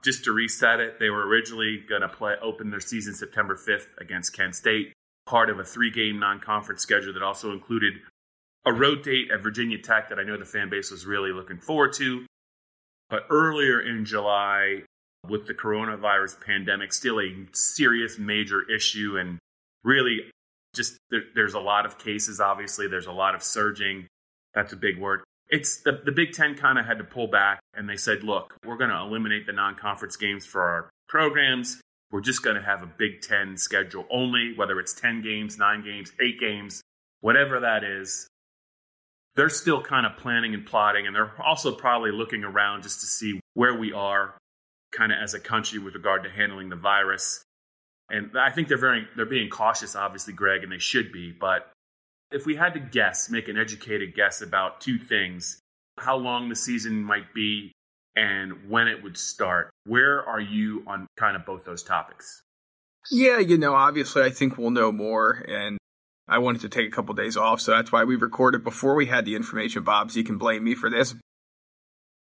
just 0.05 0.25
to 0.25 0.33
reset 0.33 0.79
it, 0.79 1.01
they 1.01 1.11
were 1.11 1.27
originally 1.27 1.83
going 1.89 2.03
to 2.03 2.09
play 2.09 2.35
open 2.41 2.71
their 2.71 2.81
season 2.81 3.15
September 3.15 3.57
5th 3.57 3.89
against 3.99 4.33
Kent 4.37 4.55
State, 4.55 4.93
part 5.27 5.51
of 5.51 5.59
a 5.59 5.65
three-game 5.65 6.21
non-conference 6.21 6.81
schedule 6.81 7.13
that 7.13 7.23
also 7.23 7.51
included 7.51 7.95
a 8.65 8.73
road 8.73 9.03
date 9.03 9.31
at 9.33 9.43
Virginia 9.43 9.79
Tech 9.79 10.09
that 10.11 10.19
I 10.19 10.23
know 10.23 10.37
the 10.37 10.45
fan 10.45 10.69
base 10.71 10.93
was 10.93 11.07
really 11.07 11.33
looking 11.33 11.59
forward 11.59 11.93
to. 11.95 12.25
But 13.11 13.25
earlier 13.31 13.81
in 13.81 14.05
July, 14.05 14.83
with 15.29 15.47
the 15.47 15.55
coronavirus 15.55 16.41
pandemic 16.41 16.93
still 16.93 17.19
a 17.21 17.35
serious 17.53 18.19
major 18.19 18.63
issue 18.71 19.17
and 19.19 19.39
really 19.83 20.31
Just 20.75 20.99
there, 21.11 21.23
there's 21.35 21.55
a 21.55 21.61
lot 21.61 21.87
of 21.87 21.99
cases, 21.99 22.39
obviously, 22.39 22.87
there's 22.87 23.07
a 23.07 23.13
lot 23.13 23.35
of 23.35 23.43
surging. 23.43 24.07
That's 24.55 24.73
a 24.73 24.77
big 24.77 24.99
word. 24.99 25.25
It's 25.49 25.83
the, 25.83 26.01
the 26.05 26.13
Big 26.13 26.33
Ten 26.33 26.55
kind 26.55 26.79
of 26.79 26.87
had 26.87 26.99
to 26.99 27.05
pull 27.05 27.29
back 27.29 27.61
and 27.75 27.89
they 27.89 27.97
said, 27.97 28.25
look, 28.25 28.55
we're 28.65 28.77
going 28.77 28.91
to 28.91 28.99
eliminate 28.99 29.47
the 29.47 29.53
non 29.53 29.75
conference 29.77 30.17
games 30.17 30.45
for 30.45 30.63
our 30.63 30.91
programs. 31.09 31.81
We're 32.11 32.21
just 32.21 32.43
going 32.43 32.57
to 32.57 32.63
have 32.63 32.83
a 32.83 32.87
Big 32.87 33.23
Ten 33.23 33.57
schedule 33.57 34.07
only, 34.11 34.55
whether 34.57 34.79
it's 34.81 34.95
10 34.95 35.23
games, 35.23 35.59
nine 35.59 35.85
games, 35.85 36.13
eight 36.21 36.41
games, 36.41 36.83
whatever 37.21 37.61
that 37.61 37.85
is. 37.85 38.29
They're 39.35 39.49
still 39.51 39.83
kind 39.83 40.07
of 40.07 40.17
planning 40.17 40.55
and 40.55 40.65
plotting, 40.65 41.07
and 41.07 41.15
they're 41.15 41.33
also 41.45 41.73
probably 41.73 42.11
looking 42.11 42.43
around 42.43 42.83
just 42.83 43.01
to 43.01 43.07
see 43.07 43.39
where 43.55 43.75
we 43.75 43.93
are 43.93 44.35
kind 44.93 45.13
of 45.13 45.19
as 45.23 45.35
a 45.35 45.41
country 45.41 45.79
with 45.79 45.95
regard 45.95 46.25
to 46.25 46.31
handling 46.31 46.71
the 46.71 46.77
virus. 46.77 47.43
And 48.09 48.31
I 48.39 48.51
think 48.51 48.69
they're 48.69 48.79
very 48.79 49.07
they're 49.17 49.27
being 49.27 49.51
cautious, 49.51 49.95
obviously, 49.95 50.33
Greg, 50.33 50.63
and 50.63 50.73
they 50.73 50.79
should 50.79 51.13
be. 51.13 51.33
But 51.33 51.71
if 52.31 52.47
we 52.47 52.57
had 52.57 52.75
to 52.75 52.81
guess, 52.81 53.31
make 53.31 53.49
an 53.49 53.57
educated 53.57 54.15
guess 54.15 54.43
about 54.43 54.81
two 54.81 54.99
things, 54.99 55.61
how 55.99 56.17
long 56.17 56.49
the 56.49 56.57
season 56.57 57.03
might 57.03 57.33
be 57.35 57.73
and 58.15 58.69
when 58.71 58.89
it 58.89 59.03
would 59.03 59.17
start, 59.17 59.71
where 59.85 60.25
are 60.27 60.41
you 60.41 60.83
on 60.87 61.07
kind 61.17 61.37
of 61.37 61.45
both 61.45 61.65
those 61.65 61.83
topics? 61.83 62.43
Yeah, 63.11 63.39
you 63.39 63.59
know, 63.59 63.75
obviously 63.75 64.23
I 64.23 64.31
think 64.31 64.57
we'll 64.57 64.71
know 64.71 64.91
more 64.91 65.45
and 65.47 65.79
I 66.29 66.39
wanted 66.39 66.63
to 66.63 66.69
take 66.69 66.89
a 66.89 66.91
couple 66.91 67.13
of 67.13 67.19
days 67.19 67.37
off, 67.37 67.61
so 67.61 67.71
that's 67.71 67.93
why 67.93 68.03
we 68.05 68.17
recorded 68.17 68.65
before 68.65 68.97
we 68.97 69.07
had 69.07 69.25
the 69.25 69.37
information, 69.37 69.85
Bob, 69.85 70.11
so 70.11 70.19
you 70.19 70.25
can 70.25 70.39
blame 70.39 70.65
me 70.65 70.75
for 70.75 70.91
this. 70.91 71.15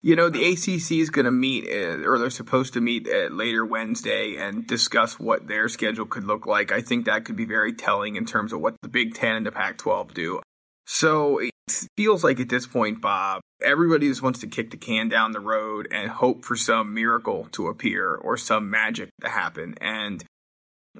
You 0.05 0.15
know, 0.15 0.29
the 0.29 0.51
ACC 0.51 0.99
is 1.01 1.09
going 1.09 1.25
to 1.25 1.31
meet, 1.31 1.67
uh, 1.67 2.07
or 2.07 2.19
they're 2.19 2.29
supposed 2.29 2.73
to 2.73 2.79
meet 2.79 3.07
uh, 3.07 3.33
later 3.33 3.65
Wednesday 3.65 4.35
and 4.35 4.67
discuss 4.67 5.19
what 5.19 5.47
their 5.47 5.67
schedule 5.67 6.05
could 6.05 6.25
look 6.25 6.45
like. 6.45 6.71
I 6.71 6.81
think 6.81 7.05
that 7.05 7.25
could 7.25 7.35
be 7.35 7.45
very 7.45 7.73
telling 7.73 8.15
in 8.15 8.23
terms 8.23 8.53
of 8.53 8.61
what 8.61 8.75
the 8.83 8.87
Big 8.87 9.15
Ten 9.15 9.35
and 9.35 9.43
the 9.43 9.51
Pac 9.51 9.79
12 9.79 10.13
do. 10.13 10.41
So 10.85 11.39
it 11.39 11.49
feels 11.97 12.23
like 12.23 12.39
at 12.39 12.49
this 12.49 12.67
point, 12.67 13.01
Bob, 13.01 13.41
everybody 13.63 14.07
just 14.07 14.21
wants 14.21 14.41
to 14.41 14.47
kick 14.47 14.69
the 14.69 14.77
can 14.77 15.09
down 15.09 15.31
the 15.31 15.39
road 15.39 15.87
and 15.89 16.11
hope 16.11 16.45
for 16.45 16.55
some 16.55 16.93
miracle 16.93 17.47
to 17.53 17.65
appear 17.65 18.13
or 18.13 18.37
some 18.37 18.69
magic 18.69 19.09
to 19.21 19.29
happen. 19.29 19.73
And 19.81 20.23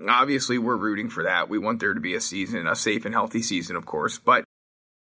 obviously, 0.10 0.58
we're 0.58 0.78
rooting 0.78 1.10
for 1.10 1.26
that. 1.26 1.48
We 1.48 1.60
want 1.60 1.80
there 1.80 1.94
to 1.94 2.00
be 2.00 2.16
a 2.16 2.22
season, 2.22 2.66
a 2.66 2.76
safe 2.76 3.06
and 3.06 3.14
healthy 3.14 3.44
season, 3.44 3.76
of 3.76 3.86
course. 3.86 4.18
But 4.18 4.46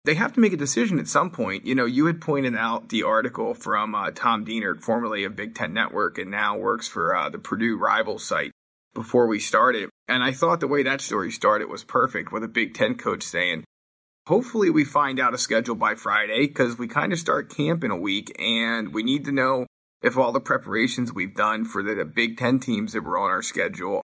they 0.06 0.14
have 0.14 0.32
to 0.34 0.40
make 0.40 0.52
a 0.52 0.56
decision 0.56 1.00
at 1.00 1.08
some 1.08 1.30
point. 1.30 1.66
You 1.66 1.74
know, 1.74 1.84
you 1.84 2.06
had 2.06 2.20
pointed 2.20 2.54
out 2.54 2.88
the 2.88 3.02
article 3.02 3.54
from 3.54 3.94
uh, 3.94 4.12
Tom 4.14 4.46
Dienhart, 4.46 4.80
formerly 4.80 5.24
of 5.24 5.34
Big 5.34 5.54
Ten 5.54 5.74
Network, 5.74 6.16
and 6.16 6.30
now 6.30 6.56
works 6.56 6.86
for 6.86 7.14
uh, 7.14 7.28
the 7.28 7.40
Purdue 7.40 7.76
Rival 7.76 8.20
site 8.20 8.52
before 8.94 9.26
we 9.26 9.40
started. 9.40 9.90
And 10.06 10.22
I 10.22 10.30
thought 10.30 10.60
the 10.60 10.68
way 10.68 10.84
that 10.84 11.00
story 11.00 11.32
started 11.32 11.68
was 11.68 11.82
perfect 11.82 12.30
with 12.30 12.44
a 12.44 12.48
Big 12.48 12.72
Ten 12.72 12.94
coach 12.94 13.24
saying, 13.24 13.64
hopefully 14.28 14.70
we 14.70 14.84
find 14.84 15.18
out 15.18 15.34
a 15.34 15.38
schedule 15.38 15.74
by 15.74 15.96
Friday 15.96 16.46
because 16.46 16.78
we 16.78 16.86
kind 16.86 17.12
of 17.12 17.18
start 17.18 17.54
camp 17.54 17.82
in 17.82 17.90
a 17.90 17.96
week 17.96 18.34
and 18.40 18.94
we 18.94 19.02
need 19.02 19.24
to 19.24 19.32
know 19.32 19.66
if 20.02 20.16
all 20.16 20.30
the 20.30 20.40
preparations 20.40 21.12
we've 21.12 21.34
done 21.34 21.64
for 21.64 21.82
the 21.82 22.04
Big 22.04 22.36
Ten 22.36 22.60
teams 22.60 22.92
that 22.92 23.02
were 23.02 23.18
on 23.18 23.30
our 23.30 23.42
schedule 23.42 24.02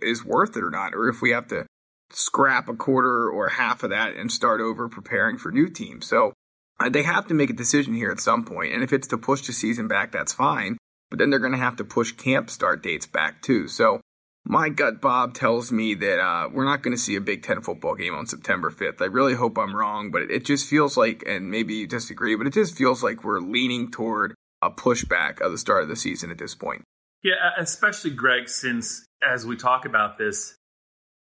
is 0.00 0.24
worth 0.24 0.56
it 0.56 0.62
or 0.62 0.70
not, 0.70 0.94
or 0.94 1.08
if 1.08 1.20
we 1.20 1.32
have 1.32 1.48
to 1.48 1.66
scrap 2.12 2.68
a 2.68 2.74
quarter 2.74 3.28
or 3.30 3.48
half 3.48 3.82
of 3.82 3.90
that 3.90 4.16
and 4.16 4.30
start 4.30 4.60
over 4.60 4.88
preparing 4.88 5.38
for 5.38 5.50
new 5.50 5.68
teams. 5.68 6.06
So 6.06 6.32
uh, 6.78 6.88
they 6.88 7.02
have 7.02 7.26
to 7.28 7.34
make 7.34 7.50
a 7.50 7.54
decision 7.54 7.94
here 7.94 8.10
at 8.10 8.20
some 8.20 8.44
point. 8.44 8.72
And 8.72 8.82
if 8.82 8.92
it's 8.92 9.08
to 9.08 9.18
push 9.18 9.46
the 9.46 9.52
season 9.52 9.88
back, 9.88 10.12
that's 10.12 10.32
fine. 10.32 10.78
But 11.10 11.18
then 11.18 11.30
they're 11.30 11.38
going 11.38 11.52
to 11.52 11.58
have 11.58 11.76
to 11.76 11.84
push 11.84 12.12
camp 12.12 12.50
start 12.50 12.82
dates 12.82 13.06
back 13.06 13.42
too. 13.42 13.68
So 13.68 14.00
my 14.44 14.68
gut, 14.68 15.00
Bob, 15.00 15.34
tells 15.34 15.70
me 15.70 15.94
that 15.94 16.18
uh, 16.18 16.48
we're 16.52 16.64
not 16.64 16.82
going 16.82 16.96
to 16.96 17.02
see 17.02 17.16
a 17.16 17.20
Big 17.20 17.42
Ten 17.42 17.60
football 17.60 17.94
game 17.94 18.14
on 18.14 18.26
September 18.26 18.70
5th. 18.70 19.02
I 19.02 19.06
really 19.06 19.34
hope 19.34 19.58
I'm 19.58 19.76
wrong, 19.76 20.10
but 20.10 20.22
it 20.22 20.44
just 20.44 20.68
feels 20.68 20.96
like, 20.96 21.22
and 21.26 21.50
maybe 21.50 21.74
you 21.74 21.86
disagree, 21.86 22.36
but 22.36 22.46
it 22.46 22.54
just 22.54 22.76
feels 22.76 23.02
like 23.02 23.22
we're 23.22 23.40
leaning 23.40 23.90
toward 23.90 24.34
a 24.62 24.70
pushback 24.70 25.40
of 25.40 25.52
the 25.52 25.58
start 25.58 25.82
of 25.82 25.88
the 25.88 25.96
season 25.96 26.30
at 26.30 26.38
this 26.38 26.54
point. 26.54 26.82
Yeah, 27.22 27.34
especially 27.58 28.12
Greg, 28.12 28.48
since 28.48 29.04
as 29.22 29.44
we 29.44 29.56
talk 29.56 29.84
about 29.84 30.16
this, 30.16 30.54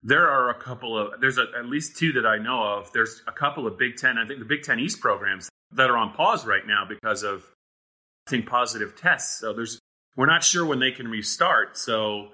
there 0.02 0.28
are 0.28 0.50
a 0.50 0.54
couple 0.54 0.98
of 0.98 1.20
there's 1.20 1.38
a, 1.38 1.46
at 1.58 1.66
least 1.66 1.96
two 1.96 2.12
that 2.12 2.26
I 2.26 2.38
know 2.38 2.62
of. 2.62 2.92
There's 2.92 3.22
a 3.26 3.32
couple 3.32 3.66
of 3.66 3.78
Big 3.78 3.96
Ten, 3.96 4.18
I 4.18 4.26
think 4.26 4.38
the 4.38 4.44
Big 4.44 4.62
Ten 4.62 4.78
East 4.78 5.00
programs 5.00 5.48
that 5.72 5.90
are 5.90 5.96
on 5.96 6.12
pause 6.12 6.46
right 6.46 6.66
now 6.66 6.84
because 6.88 7.22
of 7.22 7.44
I 8.26 8.30
think 8.30 8.46
positive 8.46 8.96
tests. 8.96 9.40
So 9.40 9.52
there's 9.52 9.80
we're 10.16 10.26
not 10.26 10.42
sure 10.44 10.64
when 10.64 10.78
they 10.78 10.92
can 10.92 11.08
restart. 11.08 11.76
So 11.76 12.28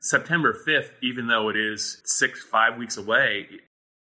September 0.00 0.56
5th, 0.66 0.90
even 1.02 1.26
though 1.26 1.48
it 1.48 1.56
is 1.56 2.00
six 2.04 2.42
five 2.42 2.76
weeks 2.76 2.96
away, 2.96 3.46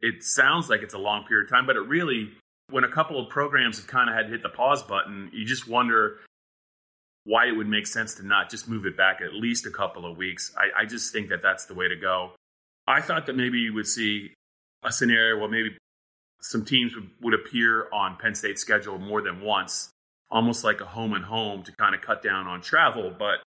it 0.02 0.24
sounds 0.24 0.70
like 0.70 0.82
it's 0.82 0.94
a 0.94 1.00
long 1.00 1.26
period 1.26 1.46
of 1.46 1.52
time, 1.52 1.66
but 1.66 1.76
it 1.76 1.88
really 1.88 2.32
when 2.70 2.84
a 2.84 2.90
couple 2.90 3.22
of 3.22 3.30
programs 3.30 3.78
have 3.78 3.88
kind 3.88 4.10
of 4.10 4.16
had 4.16 4.28
to 4.28 4.32
hit 4.32 4.42
the 4.42 4.50
pause 4.50 4.82
button, 4.84 5.30
you 5.34 5.46
just 5.46 5.68
wonder 5.68 6.20
why 7.26 7.48
it 7.48 7.52
would 7.52 7.68
make 7.68 7.86
sense 7.86 8.16
to 8.16 8.26
not 8.26 8.50
just 8.50 8.68
move 8.68 8.86
it 8.86 8.98
back 8.98 9.22
at 9.22 9.34
least 9.34 9.66
a 9.66 9.70
couple 9.70 10.10
of 10.10 10.18
weeks. 10.18 10.52
I, 10.58 10.84
I 10.84 10.86
just 10.86 11.14
think 11.14 11.30
that 11.30 11.42
that's 11.44 11.66
the 11.66 11.74
way 11.74 11.88
to 11.88 11.96
go. 11.96 12.32
I 12.88 13.02
thought 13.02 13.28
that 13.28 13.36
maybe 13.36 13.60
you 13.60 13.74
would 13.74 13.88
see 13.88 14.34
a 14.84 14.92
scenario 14.92 15.40
where 15.40 15.50
maybe 15.50 15.78
some 16.42 16.66
teams 16.66 16.96
would, 16.96 17.10
would 17.22 17.34
appear 17.34 17.88
on 17.94 18.18
Penn 18.18 18.36
State's 18.36 18.62
schedule 18.62 18.98
more 18.98 19.22
than 19.22 19.42
once, 19.42 19.90
almost 20.30 20.64
like 20.64 20.82
a 20.82 20.86
home 20.86 21.14
and 21.14 21.26
home 21.26 21.64
to 21.64 21.72
kind 21.74 21.94
of 21.94 22.02
cut 22.02 22.24
down 22.24 22.48
on 22.48 22.62
travel. 22.62 23.14
But 23.18 23.40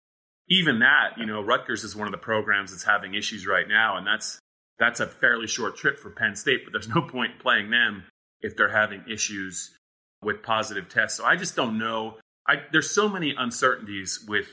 even 0.48 0.80
that, 0.80 1.14
you 1.16 1.26
know, 1.26 1.40
Rutgers 1.40 1.84
is 1.84 1.96
one 1.96 2.06
of 2.06 2.12
the 2.12 2.18
programs 2.18 2.70
that's 2.70 2.84
having 2.84 3.14
issues 3.14 3.46
right 3.46 3.66
now, 3.66 3.96
and 3.96 4.06
that's 4.06 4.38
that's 4.78 5.00
a 5.00 5.06
fairly 5.06 5.46
short 5.46 5.76
trip 5.76 5.98
for 5.98 6.10
Penn 6.10 6.36
State. 6.36 6.64
But 6.64 6.72
there's 6.72 6.88
no 6.88 7.02
point 7.08 7.32
in 7.32 7.38
playing 7.38 7.70
them 7.70 8.04
if 8.40 8.56
they're 8.56 8.68
having 8.68 9.04
issues 9.10 9.74
with 10.22 10.42
positive 10.42 10.88
tests. 10.88 11.18
So 11.18 11.24
I 11.24 11.36
just 11.36 11.56
don't 11.56 11.78
know. 11.78 12.16
I, 12.46 12.56
there's 12.72 12.90
so 12.90 13.08
many 13.08 13.34
uncertainties 13.36 14.24
with 14.26 14.48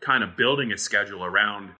kind 0.00 0.22
of 0.22 0.36
building 0.36 0.72
a 0.72 0.78
schedule 0.78 1.24
around 1.24 1.70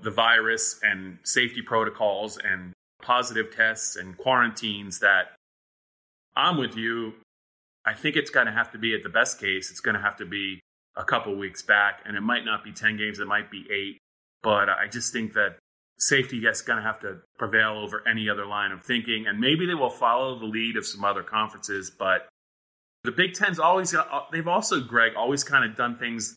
the 0.00 0.10
virus 0.10 0.80
and 0.82 1.18
safety 1.22 1.62
protocols 1.62 2.38
and 2.38 2.72
positive 3.02 3.54
tests 3.54 3.96
and 3.96 4.16
quarantines 4.16 5.00
that 5.00 5.32
I'm 6.36 6.56
with 6.56 6.76
you. 6.76 7.14
I 7.86 7.94
think 7.94 8.16
it's 8.16 8.30
going 8.30 8.46
to 8.46 8.52
have 8.52 8.72
to 8.72 8.78
be 8.78 8.94
at 8.94 9.02
the 9.02 9.08
best 9.08 9.38
case, 9.38 9.70
it's 9.70 9.80
going 9.80 9.94
to 9.94 10.00
have 10.00 10.16
to 10.16 10.26
be 10.26 10.60
a 10.96 11.04
couple 11.04 11.36
weeks 11.36 11.62
back, 11.62 12.00
and 12.06 12.16
it 12.16 12.22
might 12.22 12.44
not 12.44 12.64
be 12.64 12.72
10 12.72 12.96
games, 12.96 13.18
it 13.18 13.26
might 13.26 13.50
be 13.50 13.64
eight. 13.70 13.98
But 14.42 14.68
I 14.68 14.86
just 14.90 15.12
think 15.12 15.34
that 15.34 15.56
safety 15.98 16.38
is 16.38 16.60
going 16.62 16.78
to 16.78 16.82
have 16.82 17.00
to 17.00 17.18
prevail 17.38 17.78
over 17.78 18.02
any 18.06 18.28
other 18.28 18.46
line 18.46 18.72
of 18.72 18.82
thinking, 18.84 19.26
and 19.26 19.38
maybe 19.38 19.66
they 19.66 19.74
will 19.74 19.90
follow 19.90 20.38
the 20.38 20.46
lead 20.46 20.76
of 20.76 20.86
some 20.86 21.04
other 21.04 21.22
conferences. 21.22 21.90
But 21.90 22.28
the 23.04 23.12
Big 23.12 23.34
Ten's 23.34 23.58
always, 23.58 23.92
got 23.92 24.30
they've 24.32 24.48
also, 24.48 24.80
Greg, 24.80 25.12
always 25.16 25.44
kind 25.44 25.68
of 25.68 25.76
done 25.76 25.96
things 25.96 26.36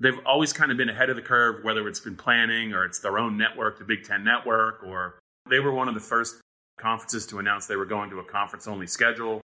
they've 0.00 0.18
always 0.26 0.52
kind 0.52 0.70
of 0.70 0.76
been 0.76 0.88
ahead 0.88 1.10
of 1.10 1.16
the 1.16 1.22
curve, 1.22 1.64
whether 1.64 1.86
it's 1.88 2.00
been 2.00 2.16
planning 2.16 2.72
or 2.72 2.84
it's 2.84 2.98
their 2.98 3.18
own 3.18 3.36
network, 3.36 3.78
the 3.78 3.84
Big 3.84 4.04
Ten 4.04 4.24
network, 4.24 4.82
or 4.82 5.18
they 5.48 5.60
were 5.60 5.72
one 5.72 5.88
of 5.88 5.94
the 5.94 6.00
first 6.00 6.36
conferences 6.78 7.26
to 7.26 7.38
announce 7.38 7.66
they 7.66 7.76
were 7.76 7.86
going 7.86 8.10
to 8.10 8.18
a 8.18 8.24
conference 8.24 8.66
only 8.66 8.86
schedule. 8.86 9.40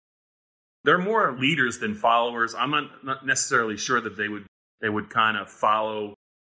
They're 0.84 0.98
more 0.98 1.36
leaders 1.38 1.78
than 1.78 1.94
followers. 1.94 2.54
I'm 2.54 2.70
not, 2.70 3.04
not 3.04 3.26
necessarily 3.26 3.76
sure 3.76 4.00
that 4.00 4.16
they 4.16 4.28
would 4.28 4.46
they 4.80 4.88
would 4.88 5.10
kind 5.10 5.36
of 5.36 5.48
follow 5.48 6.14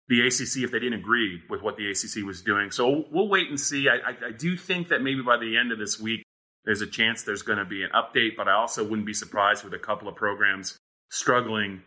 the 0.09 0.21
ACC 0.21 0.63
if 0.63 0.71
they 0.71 0.79
didn't 0.79 1.01
agree 1.01 1.43
with 1.51 1.61
what 1.61 1.77
the 1.77 1.91
ACC 1.91 2.25
was 2.25 2.41
doing. 2.41 2.71
So 2.71 3.05
we'll 3.11 3.29
wait 3.29 3.49
and 3.49 3.59
see. 3.59 3.89
I, 3.89 4.11
I, 4.11 4.29
I 4.29 4.31
do 4.31 4.57
think 4.57 4.89
that 4.89 5.03
maybe 5.03 5.23
by 5.23 5.39
the 5.39 5.57
end 5.57 5.73
of 5.73 5.79
this 5.79 5.99
week, 5.99 6.23
there's 6.65 6.83
a 6.83 6.87
chance 6.87 7.25
there's 7.25 7.43
going 7.43 7.59
to 7.59 7.65
be 7.65 7.83
an 7.83 7.91
update, 7.91 8.37
but 8.37 8.47
I 8.47 8.53
also 8.53 8.85
wouldn't 8.85 9.07
be 9.07 9.15
surprised 9.15 9.65
with 9.65 9.75
a 9.75 9.79
couple 9.79 10.07
of 10.07 10.15
programs 10.15 10.77
struggling 11.11 11.83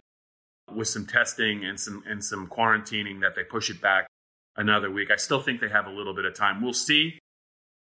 with 0.74 0.88
some 0.88 1.06
testing 1.06 1.64
and 1.64 1.80
some 1.80 2.04
and 2.08 2.24
some 2.24 2.48
quarantining 2.48 3.22
that 3.22 3.36
they 3.36 3.44
push 3.44 3.70
it 3.70 3.82
back 3.82 4.08
another 4.58 4.90
week. 4.90 5.10
I 5.12 5.18
still 5.18 5.42
think 5.42 5.62
they 5.62 5.70
have 5.70 5.88
a 5.88 5.92
little 5.92 6.14
bit 6.14 6.26
of 6.26 6.34
time. 6.36 6.62
We'll 6.62 6.74
see. 6.74 7.20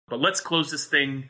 But 0.08 0.20
let's 0.20 0.42
close 0.42 0.72
this 0.72 0.86
thing 0.86 1.30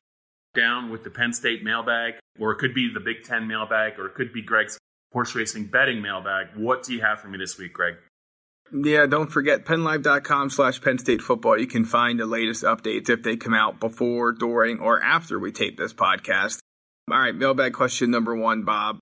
down 0.55 0.89
with 0.89 1.03
the 1.03 1.09
Penn 1.09 1.33
State 1.33 1.63
mailbag, 1.63 2.15
or 2.39 2.51
it 2.51 2.57
could 2.57 2.73
be 2.73 2.91
the 2.93 2.99
Big 2.99 3.23
Ten 3.23 3.47
mailbag, 3.47 3.99
or 3.99 4.07
it 4.07 4.15
could 4.15 4.33
be 4.33 4.41
Greg's 4.41 4.77
horse 5.11 5.35
racing 5.35 5.65
betting 5.67 6.01
mailbag. 6.01 6.55
What 6.55 6.83
do 6.83 6.93
you 6.93 7.01
have 7.01 7.19
for 7.19 7.27
me 7.27 7.37
this 7.37 7.57
week, 7.57 7.73
Greg? 7.73 7.95
Yeah, 8.71 9.05
don't 9.05 9.31
forget 9.31 9.65
pennlive.com 9.65 10.49
slash 10.49 10.81
Penn 10.81 10.97
State 10.97 11.21
football. 11.21 11.59
You 11.59 11.67
can 11.67 11.85
find 11.85 12.19
the 12.19 12.25
latest 12.25 12.63
updates 12.63 13.09
if 13.09 13.21
they 13.21 13.37
come 13.37 13.53
out 13.53 13.79
before, 13.79 14.31
during, 14.31 14.79
or 14.79 15.01
after 15.03 15.37
we 15.37 15.51
tape 15.51 15.77
this 15.77 15.93
podcast. 15.93 16.59
All 17.11 17.19
right, 17.19 17.35
mailbag 17.35 17.73
question 17.73 18.09
number 18.09 18.35
one, 18.35 18.63
Bob 18.63 18.99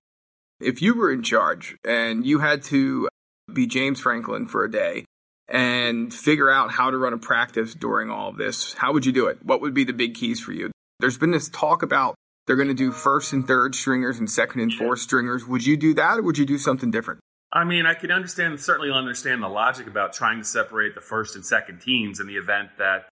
if 0.62 0.82
you 0.82 0.94
were 0.94 1.12
in 1.12 1.22
charge 1.22 1.76
and 1.84 2.24
you 2.24 2.38
had 2.38 2.62
to 2.64 3.08
be 3.52 3.66
James 3.66 4.00
Franklin 4.00 4.46
for 4.46 4.64
a 4.64 4.70
day 4.70 5.04
and 5.48 6.12
figure 6.12 6.50
out 6.50 6.70
how 6.70 6.90
to 6.90 6.96
run 6.96 7.12
a 7.12 7.18
practice 7.18 7.74
during 7.74 8.10
all 8.10 8.30
of 8.30 8.36
this, 8.36 8.74
how 8.74 8.92
would 8.92 9.04
you 9.04 9.12
do 9.12 9.26
it? 9.26 9.44
What 9.44 9.60
would 9.60 9.74
be 9.74 9.84
the 9.84 9.92
big 9.92 10.14
keys 10.14 10.40
for 10.40 10.52
you? 10.52 10.70
There's 11.00 11.18
been 11.18 11.32
this 11.32 11.48
talk 11.48 11.82
about 11.82 12.14
they're 12.46 12.56
going 12.56 12.68
to 12.68 12.74
do 12.74 12.92
first 12.92 13.32
and 13.32 13.46
third 13.46 13.74
stringers 13.74 14.18
and 14.18 14.30
second 14.30 14.60
and 14.60 14.72
fourth 14.72 15.00
stringers. 15.00 15.46
Would 15.46 15.66
you 15.66 15.76
do 15.76 15.94
that 15.94 16.18
or 16.18 16.22
would 16.22 16.38
you 16.38 16.46
do 16.46 16.58
something 16.58 16.90
different? 16.90 17.20
I 17.52 17.64
mean, 17.64 17.84
I 17.84 17.94
can 17.94 18.10
understand, 18.10 18.58
certainly 18.60 18.90
understand 18.90 19.42
the 19.42 19.48
logic 19.48 19.86
about 19.86 20.14
trying 20.14 20.38
to 20.38 20.44
separate 20.44 20.94
the 20.94 21.00
first 21.02 21.36
and 21.36 21.44
second 21.44 21.80
teams 21.80 22.18
in 22.18 22.26
the 22.26 22.36
event 22.36 22.70
that 22.78 23.08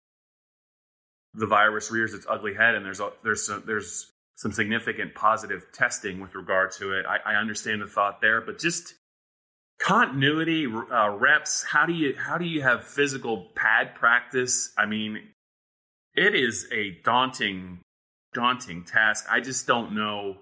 the 1.35 1.47
virus 1.47 1.91
rears 1.91 2.15
its 2.15 2.27
ugly 2.29 2.55
head 2.55 2.75
and 2.75 2.85
there's 2.85 3.01
there's 3.23 3.49
there's 3.65 4.11
some 4.41 4.53
significant 4.53 5.15
positive 5.15 5.67
testing 5.71 6.19
with 6.19 6.35
regard 6.35 6.71
to 6.71 6.93
it. 6.93 7.05
I, 7.07 7.33
I 7.33 7.35
understand 7.35 7.83
the 7.83 7.87
thought 7.87 8.23
there, 8.23 8.41
but 8.41 8.59
just 8.59 8.95
continuity 9.79 10.67
uh, 10.67 11.11
reps. 11.11 11.63
How 11.63 11.85
do 11.85 11.93
you 11.93 12.15
how 12.17 12.39
do 12.39 12.47
you 12.47 12.63
have 12.63 12.85
physical 12.85 13.49
pad 13.55 13.95
practice? 13.95 14.73
I 14.79 14.87
mean, 14.87 15.19
it 16.15 16.35
is 16.35 16.67
a 16.73 16.97
daunting 17.05 17.81
daunting 18.33 18.85
task. 18.85 19.27
I 19.31 19.41
just 19.41 19.67
don't 19.67 19.95
know. 19.95 20.39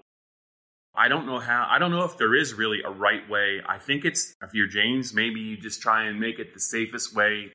I 0.95 1.09
don't 1.09 1.25
know 1.25 1.39
how. 1.39 1.67
I 1.69 1.77
don't 1.77 1.91
know 1.91 2.05
if 2.05 2.17
there 2.17 2.35
is 2.35 2.53
really 2.53 2.79
a 2.85 2.89
right 2.89 3.29
way. 3.29 3.59
I 3.67 3.79
think 3.79 4.05
it's 4.05 4.33
if 4.41 4.53
you're 4.53 4.67
James, 4.67 5.13
maybe 5.13 5.41
you 5.41 5.57
just 5.57 5.81
try 5.81 6.05
and 6.05 6.21
make 6.21 6.39
it 6.39 6.53
the 6.53 6.61
safest 6.61 7.13
way 7.13 7.51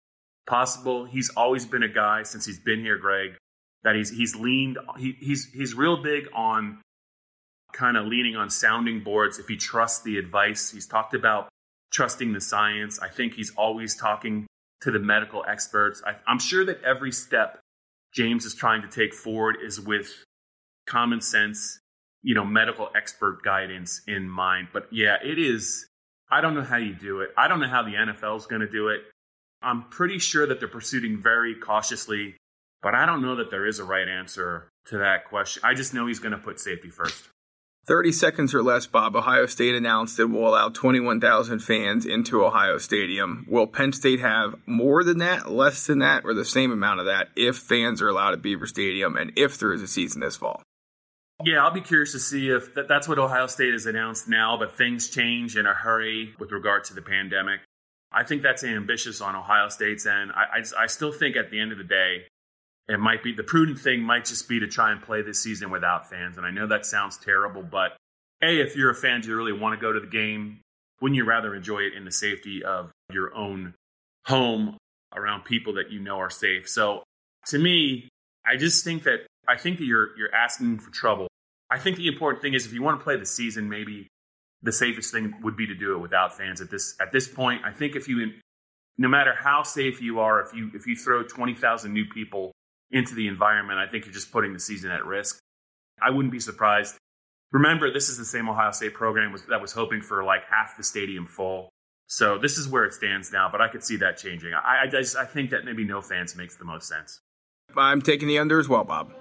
possible. 0.46 1.06
He's 1.06 1.30
always 1.30 1.64
been 1.64 1.82
a 1.82 1.88
guy 1.88 2.24
since 2.24 2.44
he's 2.44 2.60
been 2.60 2.80
here, 2.80 2.98
Greg, 2.98 3.30
that 3.84 3.94
he's 3.94 4.10
he's 4.10 4.34
leaned. 4.34 4.78
He, 4.98 5.16
he's 5.20 5.50
he's 5.52 5.74
real 5.74 6.02
big 6.02 6.24
on 6.34 6.80
kind 7.72 7.96
of 7.96 8.06
leaning 8.06 8.36
on 8.36 8.50
sounding 8.50 9.02
boards 9.02 9.38
if 9.38 9.46
he 9.46 9.56
trusts 9.56 10.02
the 10.02 10.18
advice. 10.18 10.70
He's 10.70 10.86
talked 10.86 11.14
about 11.14 11.48
trusting 11.92 12.32
the 12.32 12.40
science. 12.40 12.98
I 13.00 13.08
think 13.08 13.34
he's 13.34 13.52
always 13.56 13.96
talking 13.96 14.46
to 14.82 14.90
the 14.90 14.98
medical 14.98 15.44
experts. 15.46 16.02
I, 16.06 16.14
I'm 16.26 16.38
sure 16.38 16.64
that 16.64 16.82
every 16.82 17.12
step 17.12 17.60
James 18.14 18.44
is 18.44 18.54
trying 18.54 18.82
to 18.82 18.88
take 18.88 19.12
forward 19.12 19.56
is 19.64 19.80
with 19.80 20.10
common 20.86 21.20
sense, 21.20 21.78
you 22.22 22.34
know, 22.34 22.44
medical 22.44 22.90
expert 22.94 23.42
guidance 23.42 24.02
in 24.06 24.28
mind. 24.28 24.68
But 24.72 24.86
yeah, 24.92 25.16
it 25.22 25.38
is. 25.38 25.86
I 26.30 26.40
don't 26.40 26.54
know 26.54 26.62
how 26.62 26.76
you 26.76 26.94
do 26.94 27.20
it. 27.20 27.30
I 27.36 27.48
don't 27.48 27.60
know 27.60 27.68
how 27.68 27.82
the 27.82 27.94
NFL 27.94 28.38
is 28.38 28.46
going 28.46 28.60
to 28.60 28.70
do 28.70 28.88
it. 28.88 29.02
I'm 29.62 29.84
pretty 29.88 30.18
sure 30.18 30.46
that 30.46 30.58
they're 30.58 30.68
proceeding 30.68 31.20
very 31.20 31.54
cautiously, 31.54 32.36
but 32.84 32.94
I 32.94 33.06
don't 33.06 33.22
know 33.22 33.36
that 33.36 33.50
there 33.50 33.66
is 33.66 33.78
a 33.78 33.84
right 33.84 34.06
answer 34.06 34.68
to 34.86 34.98
that 34.98 35.24
question. 35.24 35.62
I 35.64 35.72
just 35.72 35.94
know 35.94 36.06
he's 36.06 36.18
going 36.18 36.32
to 36.32 36.38
put 36.38 36.60
safety 36.60 36.90
first. 36.90 37.30
30 37.86 38.12
seconds 38.12 38.54
or 38.54 38.62
less, 38.62 38.86
Bob, 38.86 39.16
Ohio 39.16 39.46
State 39.46 39.74
announced 39.74 40.18
it 40.18 40.26
will 40.26 40.48
allow 40.48 40.68
21,000 40.68 41.58
fans 41.58 42.06
into 42.06 42.44
Ohio 42.44 42.78
Stadium. 42.78 43.46
Will 43.48 43.66
Penn 43.66 43.92
State 43.92 44.20
have 44.20 44.54
more 44.66 45.02
than 45.02 45.18
that, 45.18 45.50
less 45.50 45.86
than 45.86 45.98
that, 45.98 46.24
or 46.24 46.34
the 46.34 46.44
same 46.44 46.70
amount 46.70 47.00
of 47.00 47.06
that 47.06 47.28
if 47.36 47.56
fans 47.56 48.00
are 48.00 48.08
allowed 48.08 48.34
at 48.34 48.42
Beaver 48.42 48.66
Stadium 48.66 49.16
and 49.16 49.32
if 49.36 49.58
there 49.58 49.72
is 49.72 49.82
a 49.82 49.88
season 49.88 50.20
this 50.20 50.36
fall? 50.36 50.62
Yeah, 51.42 51.64
I'll 51.64 51.72
be 51.72 51.80
curious 51.80 52.12
to 52.12 52.20
see 52.20 52.50
if 52.50 52.74
that, 52.74 52.86
that's 52.86 53.08
what 53.08 53.18
Ohio 53.18 53.46
State 53.46 53.72
has 53.72 53.86
announced 53.86 54.28
now, 54.28 54.56
but 54.58 54.76
things 54.76 55.08
change 55.08 55.56
in 55.56 55.66
a 55.66 55.74
hurry 55.74 56.34
with 56.38 56.52
regard 56.52 56.84
to 56.84 56.94
the 56.94 57.02
pandemic. 57.02 57.60
I 58.12 58.24
think 58.24 58.42
that's 58.42 58.62
ambitious 58.62 59.20
on 59.20 59.34
Ohio 59.34 59.68
State's 59.68 60.06
end. 60.06 60.32
I, 60.32 60.58
I, 60.58 60.84
I 60.84 60.86
still 60.86 61.12
think 61.12 61.36
at 61.36 61.50
the 61.50 61.60
end 61.60 61.72
of 61.72 61.78
the 61.78 61.84
day, 61.84 62.26
it 62.88 63.00
might 63.00 63.22
be 63.22 63.32
the 63.32 63.42
prudent 63.42 63.78
thing 63.78 64.02
might 64.02 64.26
just 64.26 64.48
be 64.48 64.60
to 64.60 64.66
try 64.66 64.92
and 64.92 65.02
play 65.02 65.22
this 65.22 65.42
season 65.42 65.70
without 65.70 66.10
fans. 66.10 66.36
And 66.36 66.46
I 66.46 66.50
know 66.50 66.66
that 66.66 66.84
sounds 66.84 67.16
terrible, 67.16 67.62
but 67.62 67.96
A, 68.42 68.60
if 68.60 68.76
you're 68.76 68.90
a 68.90 68.94
fan, 68.94 69.22
do 69.22 69.28
you 69.28 69.36
really 69.36 69.52
want 69.52 69.78
to 69.78 69.80
go 69.80 69.92
to 69.92 70.00
the 70.00 70.06
game? 70.06 70.60
Wouldn't 71.00 71.16
you 71.16 71.24
rather 71.24 71.54
enjoy 71.54 71.80
it 71.80 71.94
in 71.94 72.04
the 72.04 72.12
safety 72.12 72.62
of 72.62 72.90
your 73.10 73.34
own 73.34 73.74
home 74.26 74.76
around 75.14 75.44
people 75.44 75.74
that 75.74 75.90
you 75.90 76.00
know 76.00 76.18
are 76.18 76.30
safe? 76.30 76.68
So 76.68 77.02
to 77.48 77.58
me, 77.58 78.08
I 78.46 78.56
just 78.56 78.84
think 78.84 79.04
that 79.04 79.26
I 79.48 79.56
think 79.56 79.78
that 79.78 79.84
you're 79.84 80.16
you're 80.18 80.34
asking 80.34 80.78
for 80.78 80.90
trouble. 80.90 81.28
I 81.70 81.78
think 81.78 81.96
the 81.96 82.06
important 82.06 82.42
thing 82.42 82.54
is 82.54 82.66
if 82.66 82.72
you 82.72 82.82
want 82.82 83.00
to 83.00 83.04
play 83.04 83.16
the 83.16 83.26
season, 83.26 83.68
maybe 83.68 84.08
the 84.62 84.72
safest 84.72 85.12
thing 85.12 85.34
would 85.42 85.56
be 85.56 85.66
to 85.66 85.74
do 85.74 85.94
it 85.94 85.98
without 85.98 86.36
fans 86.36 86.60
at 86.60 86.70
this 86.70 86.94
at 87.00 87.12
this 87.12 87.28
point. 87.28 87.62
I 87.64 87.72
think 87.72 87.96
if 87.96 88.08
you 88.08 88.32
no 88.98 89.08
matter 89.08 89.34
how 89.34 89.62
safe 89.62 90.00
you 90.00 90.20
are, 90.20 90.40
if 90.42 90.52
you 90.54 90.70
if 90.74 90.86
you 90.86 90.96
throw 90.96 91.22
twenty 91.22 91.54
thousand 91.54 91.92
new 91.92 92.04
people 92.06 92.52
into 92.90 93.14
the 93.14 93.28
environment, 93.28 93.78
I 93.78 93.86
think 93.86 94.04
you're 94.04 94.14
just 94.14 94.32
putting 94.32 94.52
the 94.52 94.60
season 94.60 94.90
at 94.90 95.04
risk. 95.04 95.38
I 96.00 96.10
wouldn't 96.10 96.32
be 96.32 96.40
surprised. 96.40 96.96
Remember, 97.52 97.92
this 97.92 98.08
is 98.08 98.18
the 98.18 98.24
same 98.24 98.48
Ohio 98.48 98.72
State 98.72 98.94
program 98.94 99.32
was, 99.32 99.44
that 99.46 99.60
was 99.60 99.72
hoping 99.72 100.00
for 100.00 100.24
like 100.24 100.42
half 100.50 100.76
the 100.76 100.82
stadium 100.82 101.26
full. 101.26 101.70
So 102.06 102.38
this 102.38 102.58
is 102.58 102.68
where 102.68 102.84
it 102.84 102.92
stands 102.92 103.32
now, 103.32 103.48
but 103.50 103.60
I 103.60 103.68
could 103.68 103.82
see 103.82 103.96
that 103.96 104.18
changing. 104.18 104.52
I, 104.52 104.82
I, 104.82 104.86
just, 104.86 105.16
I 105.16 105.24
think 105.24 105.50
that 105.50 105.64
maybe 105.64 105.84
no 105.84 106.00
fans 106.00 106.36
makes 106.36 106.56
the 106.56 106.64
most 106.64 106.88
sense. 106.88 107.20
I'm 107.76 108.02
taking 108.02 108.28
the 108.28 108.38
under 108.38 108.58
as 108.58 108.68
well, 108.68 108.84
Bob. 108.84 109.12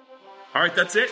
All 0.54 0.62
right, 0.62 0.74
that's 0.74 0.96
it. 0.96 1.10